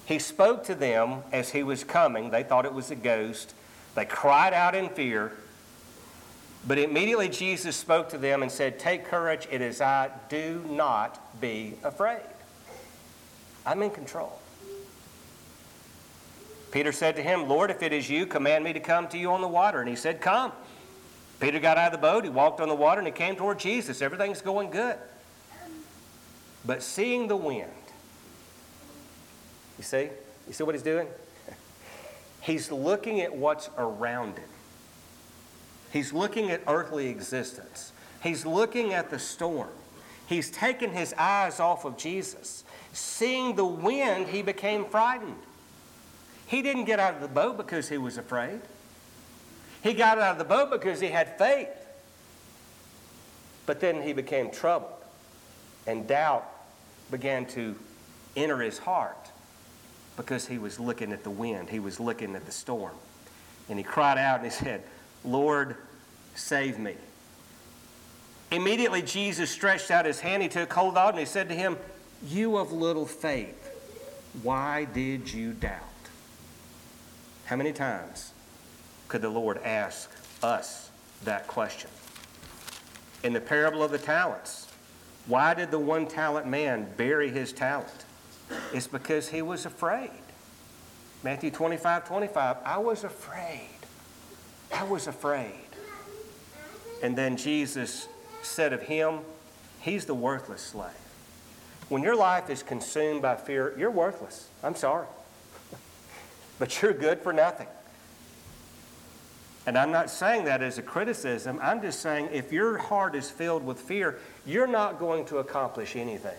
He 0.07 0.21
spoke 0.21 0.63
to 0.67 0.77
them 0.77 1.25
as 1.33 1.51
he 1.51 1.65
was 1.65 1.83
coming. 1.83 2.31
They 2.31 2.45
thought 2.45 2.67
it 2.67 2.73
was 2.73 2.93
a 2.93 2.95
ghost. 2.95 3.53
They 3.97 4.05
cried 4.05 4.55
out 4.55 4.77
in 4.77 4.91
fear. 4.91 5.33
But 6.65 6.79
immediately 6.79 7.29
Jesus 7.29 7.75
spoke 7.75 8.11
to 8.11 8.19
them 8.19 8.43
and 8.45 8.53
said, 8.53 8.79
Take 8.79 9.05
courage, 9.05 9.49
it 9.51 9.61
is 9.61 9.81
I. 9.81 10.11
Do 10.29 10.65
not 10.69 11.41
be 11.41 11.75
afraid. 11.83 12.21
I'm 13.67 13.83
in 13.83 13.91
control. 13.91 14.39
Peter 16.71 16.93
said 16.93 17.17
to 17.17 17.23
him, 17.23 17.49
Lord, 17.49 17.73
if 17.73 17.83
it 17.83 17.93
is 17.93 18.09
you, 18.09 18.25
command 18.25 18.63
me 18.63 18.73
to 18.73 18.79
come 18.79 19.09
to 19.09 19.19
you 19.19 19.33
on 19.33 19.41
the 19.41 19.49
water. 19.49 19.81
And 19.81 19.89
he 19.89 19.97
said, 19.97 20.21
Come. 20.21 20.53
Peter 21.41 21.59
got 21.59 21.77
out 21.77 21.93
of 21.93 22.01
the 22.01 22.07
boat, 22.07 22.23
he 22.23 22.31
walked 22.31 22.61
on 22.61 22.69
the 22.69 22.75
water, 22.77 23.01
and 23.01 23.09
he 23.09 23.13
came 23.13 23.35
toward 23.35 23.59
Jesus. 23.59 24.01
Everything's 24.01 24.43
going 24.43 24.71
good. 24.71 24.97
But 26.67 26.83
seeing 26.83 27.29
the 27.29 27.37
wind, 27.37 27.71
you 29.79 29.85
see? 29.85 30.09
You 30.47 30.53
see 30.53 30.65
what 30.65 30.75
he's 30.75 30.83
doing? 30.83 31.07
He's 32.41 32.71
looking 32.71 33.21
at 33.21 33.35
what's 33.35 33.71
around 33.79 34.39
him. 34.39 34.49
He's 35.91 36.13
looking 36.13 36.51
at 36.51 36.63
earthly 36.67 37.09
existence. 37.09 37.93
He's 38.23 38.45
looking 38.45 38.93
at 38.93 39.11
the 39.11 39.19
storm. 39.19 39.71
He's 40.27 40.51
taken 40.51 40.91
his 40.91 41.15
eyes 41.19 41.61
off 41.61 41.85
of 41.85 41.97
Jesus. 41.97 42.65
Seeing 42.93 43.57
the 43.57 43.65
wind, 43.65 44.29
he 44.29 44.43
became 44.43 44.85
frightened. 44.87 45.37
He 46.47 46.63
didn't 46.63 46.85
get 46.85 46.99
out 46.99 47.15
of 47.15 47.21
the 47.21 47.29
boat 47.29 47.57
because 47.57 47.89
he 47.89 47.99
was 47.99 48.17
afraid. 48.17 48.61
He 49.83 49.93
got 49.93 50.19
out 50.19 50.33
of 50.33 50.39
the 50.39 50.45
boat 50.45 50.71
because 50.71 51.01
he 51.01 51.09
had 51.09 51.39
faith. 51.39 51.69
But 53.67 53.81
then 53.81 54.03
he 54.03 54.13
became 54.13 54.51
troubled, 54.51 54.93
and 55.87 56.07
doubt 56.07 56.54
began 57.11 57.47
to 57.47 57.75
enter 58.37 58.61
his 58.61 58.79
heart 58.79 59.31
because 60.17 60.47
he 60.47 60.59
was 60.59 60.79
looking 60.79 61.13
at 61.13 61.25
the 61.25 61.31
wind, 61.31 61.71
he 61.71 61.81
was 61.81 61.99
looking 61.99 62.37
at 62.37 62.47
the 62.47 62.53
storm. 62.53 62.95
And 63.69 63.79
he 63.79 63.85
cried 63.85 64.19
out 64.19 64.41
and 64.41 64.45
he 64.45 64.51
said, 64.51 64.83
Lord, 65.25 65.77
save 66.35 66.79
me. 66.79 66.95
Immediately, 68.51 69.03
Jesus 69.03 69.51
stretched 69.51 69.91
out 69.91 70.05
his 70.05 70.21
hand, 70.21 70.43
he 70.43 70.49
took 70.49 70.73
hold 70.73 70.97
of 70.97 71.09
it, 71.09 71.11
and 71.11 71.19
he 71.19 71.25
said 71.25 71.49
to 71.49 71.55
him, 71.55 71.77
You 72.25 72.57
of 72.57 72.73
little 72.73 73.07
faith, 73.07 73.71
why 74.43 74.85
did 74.85 75.33
you 75.33 75.53
doubt? 75.53 75.81
How 77.47 77.57
many 77.57 77.73
times 77.73 78.33
could 79.09 79.23
the 79.23 79.29
Lord 79.29 79.59
ask 79.59 80.11
us 80.43 80.91
that 81.25 81.47
question? 81.47 81.91
In 83.23 83.33
the 83.33 83.41
parable 83.41 83.83
of 83.83 83.91
the 83.91 83.99
talents, 83.99 84.64
why 85.27 85.55
did 85.55 85.71
the 85.71 85.79
one 85.79 86.07
talent 86.07 86.47
man 86.47 86.87
bury 86.97 87.31
his 87.31 87.53
talent? 87.53 88.05
It's 88.73 88.87
because 88.87 89.29
he 89.29 89.43
was 89.43 89.65
afraid. 89.65 90.11
Matthew 91.23 91.51
25 91.51 92.07
25, 92.07 92.57
I 92.65 92.79
was 92.79 93.05
afraid. 93.05 93.69
I 94.73 94.85
was 94.85 95.07
afraid. 95.07 95.53
And 97.03 97.17
then 97.17 97.37
Jesus 97.37 98.09
said 98.43 98.73
of 98.73 98.83
him, 98.83 99.21
He's 99.81 100.07
the 100.07 100.15
worthless 100.15 100.63
slave. 100.63 100.91
When 101.89 102.03
your 102.03 102.17
life 102.17 102.49
is 102.49 102.63
consumed 102.63 103.21
by 103.21 103.37
fear, 103.37 103.75
you're 103.79 103.91
worthless. 103.91 104.49
I'm 104.63 104.75
sorry. 104.75 105.07
but 106.59 106.81
you're 106.81 106.95
good 106.95 107.21
for 107.21 107.33
nothing. 107.33 107.67
And 109.67 109.79
I'm 109.79 109.91
not 109.91 110.11
saying 110.11 110.45
that 110.45 110.63
as 110.63 110.77
a 110.77 110.83
criticism. 110.83 111.59
I'm 111.63 111.81
just 111.81 112.01
saying 112.01 112.29
if 112.33 112.53
your 112.53 112.77
heart 112.77 113.15
is 113.15 113.31
filled 113.31 113.65
with 113.65 113.81
fear, 113.81 114.19
you're 114.45 114.67
not 114.67 114.99
going 114.99 115.25
to 115.27 115.39
accomplish 115.39 115.97
anything. 115.97 116.37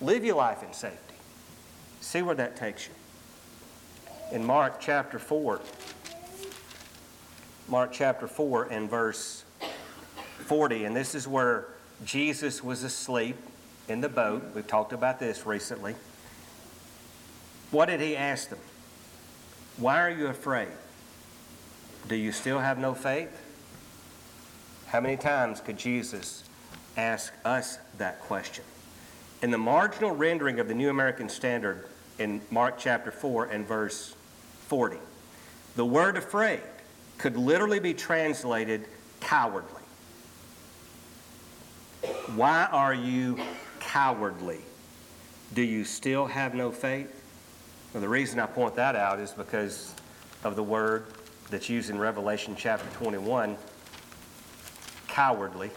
Live 0.00 0.24
your 0.24 0.36
life 0.36 0.64
in 0.64 0.72
safety. 0.72 1.14
See 2.00 2.22
where 2.22 2.34
that 2.34 2.56
takes 2.56 2.88
you. 2.88 2.94
In 4.32 4.44
Mark 4.44 4.80
chapter 4.80 5.20
4, 5.20 5.60
Mark 7.68 7.92
chapter 7.92 8.26
4 8.26 8.64
and 8.64 8.90
verse 8.90 9.44
40, 10.46 10.84
and 10.84 10.96
this 10.96 11.14
is 11.14 11.28
where 11.28 11.68
Jesus 12.04 12.64
was 12.64 12.82
asleep 12.82 13.36
in 13.88 14.00
the 14.00 14.08
boat. 14.08 14.42
We've 14.54 14.66
talked 14.66 14.92
about 14.92 15.20
this 15.20 15.46
recently. 15.46 15.94
What 17.70 17.86
did 17.86 18.00
he 18.00 18.16
ask 18.16 18.48
them? 18.48 18.58
Why 19.76 20.00
are 20.00 20.10
you 20.10 20.26
afraid? 20.26 20.68
Do 22.08 22.16
you 22.16 22.32
still 22.32 22.58
have 22.58 22.78
no 22.78 22.94
faith? 22.94 23.30
How 24.88 25.00
many 25.00 25.16
times 25.16 25.60
could 25.60 25.78
Jesus 25.78 26.44
ask 26.96 27.32
us 27.44 27.78
that 27.98 28.20
question? 28.20 28.64
In 29.40 29.50
the 29.50 29.58
marginal 29.58 30.10
rendering 30.14 30.60
of 30.60 30.68
the 30.68 30.74
New 30.74 30.90
American 30.90 31.28
Standard 31.28 31.88
in 32.18 32.40
Mark 32.50 32.78
chapter 32.78 33.10
4 33.10 33.46
and 33.46 33.66
verse 33.66 34.14
40, 34.68 34.98
the 35.76 35.84
word 35.84 36.16
afraid 36.16 36.60
could 37.18 37.36
literally 37.36 37.80
be 37.80 37.94
translated 37.94 38.86
cowardly. 39.20 39.82
Why 42.34 42.68
are 42.70 42.94
you 42.94 43.38
cowardly? 43.80 44.60
Do 45.54 45.62
you 45.62 45.84
still 45.84 46.26
have 46.26 46.54
no 46.54 46.70
faith? 46.72 47.22
Well, 47.92 48.00
the 48.00 48.08
reason 48.08 48.40
I 48.40 48.46
point 48.46 48.74
that 48.76 48.96
out 48.96 49.20
is 49.20 49.30
because 49.30 49.94
of 50.44 50.56
the 50.56 50.62
word 50.62 51.06
that's 51.50 51.68
used 51.68 51.90
in 51.90 51.98
Revelation 51.98 52.54
chapter 52.56 52.88
21 52.96 53.56
cowardly. 55.08 55.70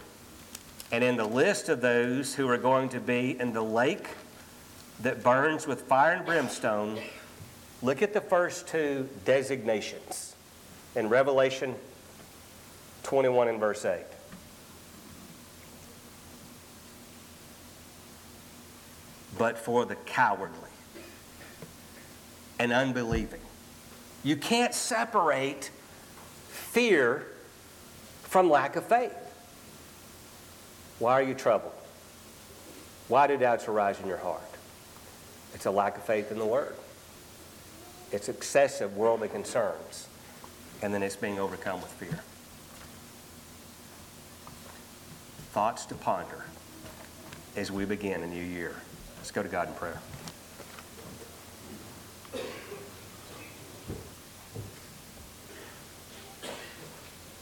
And 0.92 1.02
in 1.02 1.16
the 1.16 1.26
list 1.26 1.68
of 1.68 1.80
those 1.80 2.34
who 2.34 2.48
are 2.48 2.58
going 2.58 2.88
to 2.90 3.00
be 3.00 3.38
in 3.38 3.52
the 3.52 3.62
lake 3.62 4.08
that 5.00 5.22
burns 5.22 5.66
with 5.66 5.82
fire 5.82 6.14
and 6.14 6.24
brimstone, 6.24 6.98
look 7.82 8.02
at 8.02 8.12
the 8.12 8.20
first 8.20 8.66
two 8.68 9.08
designations 9.24 10.34
in 10.94 11.08
Revelation 11.08 11.74
21 13.02 13.48
and 13.48 13.60
verse 13.60 13.84
8. 13.84 14.00
But 19.38 19.58
for 19.58 19.84
the 19.84 19.96
cowardly 19.96 20.70
and 22.58 22.72
unbelieving. 22.72 23.40
You 24.26 24.34
can't 24.34 24.74
separate 24.74 25.70
fear 26.48 27.24
from 28.24 28.50
lack 28.50 28.74
of 28.74 28.84
faith. 28.84 29.14
Why 30.98 31.12
are 31.12 31.22
you 31.22 31.32
troubled? 31.32 31.70
Why 33.06 33.28
do 33.28 33.36
doubts 33.36 33.68
arise 33.68 34.00
in 34.00 34.08
your 34.08 34.16
heart? 34.16 34.42
It's 35.54 35.66
a 35.66 35.70
lack 35.70 35.96
of 35.96 36.02
faith 36.02 36.32
in 36.32 36.40
the 36.40 36.44
Word. 36.44 36.74
It's 38.10 38.28
excessive 38.28 38.96
worldly 38.96 39.28
concerns, 39.28 40.08
and 40.82 40.92
then 40.92 41.04
it's 41.04 41.14
being 41.14 41.38
overcome 41.38 41.80
with 41.80 41.92
fear. 41.92 42.18
Thoughts 45.52 45.86
to 45.86 45.94
ponder 45.94 46.46
as 47.54 47.70
we 47.70 47.84
begin 47.84 48.24
a 48.24 48.26
new 48.26 48.42
year. 48.42 48.74
Let's 49.18 49.30
go 49.30 49.44
to 49.44 49.48
God 49.48 49.68
in 49.68 49.74
prayer. 49.74 50.00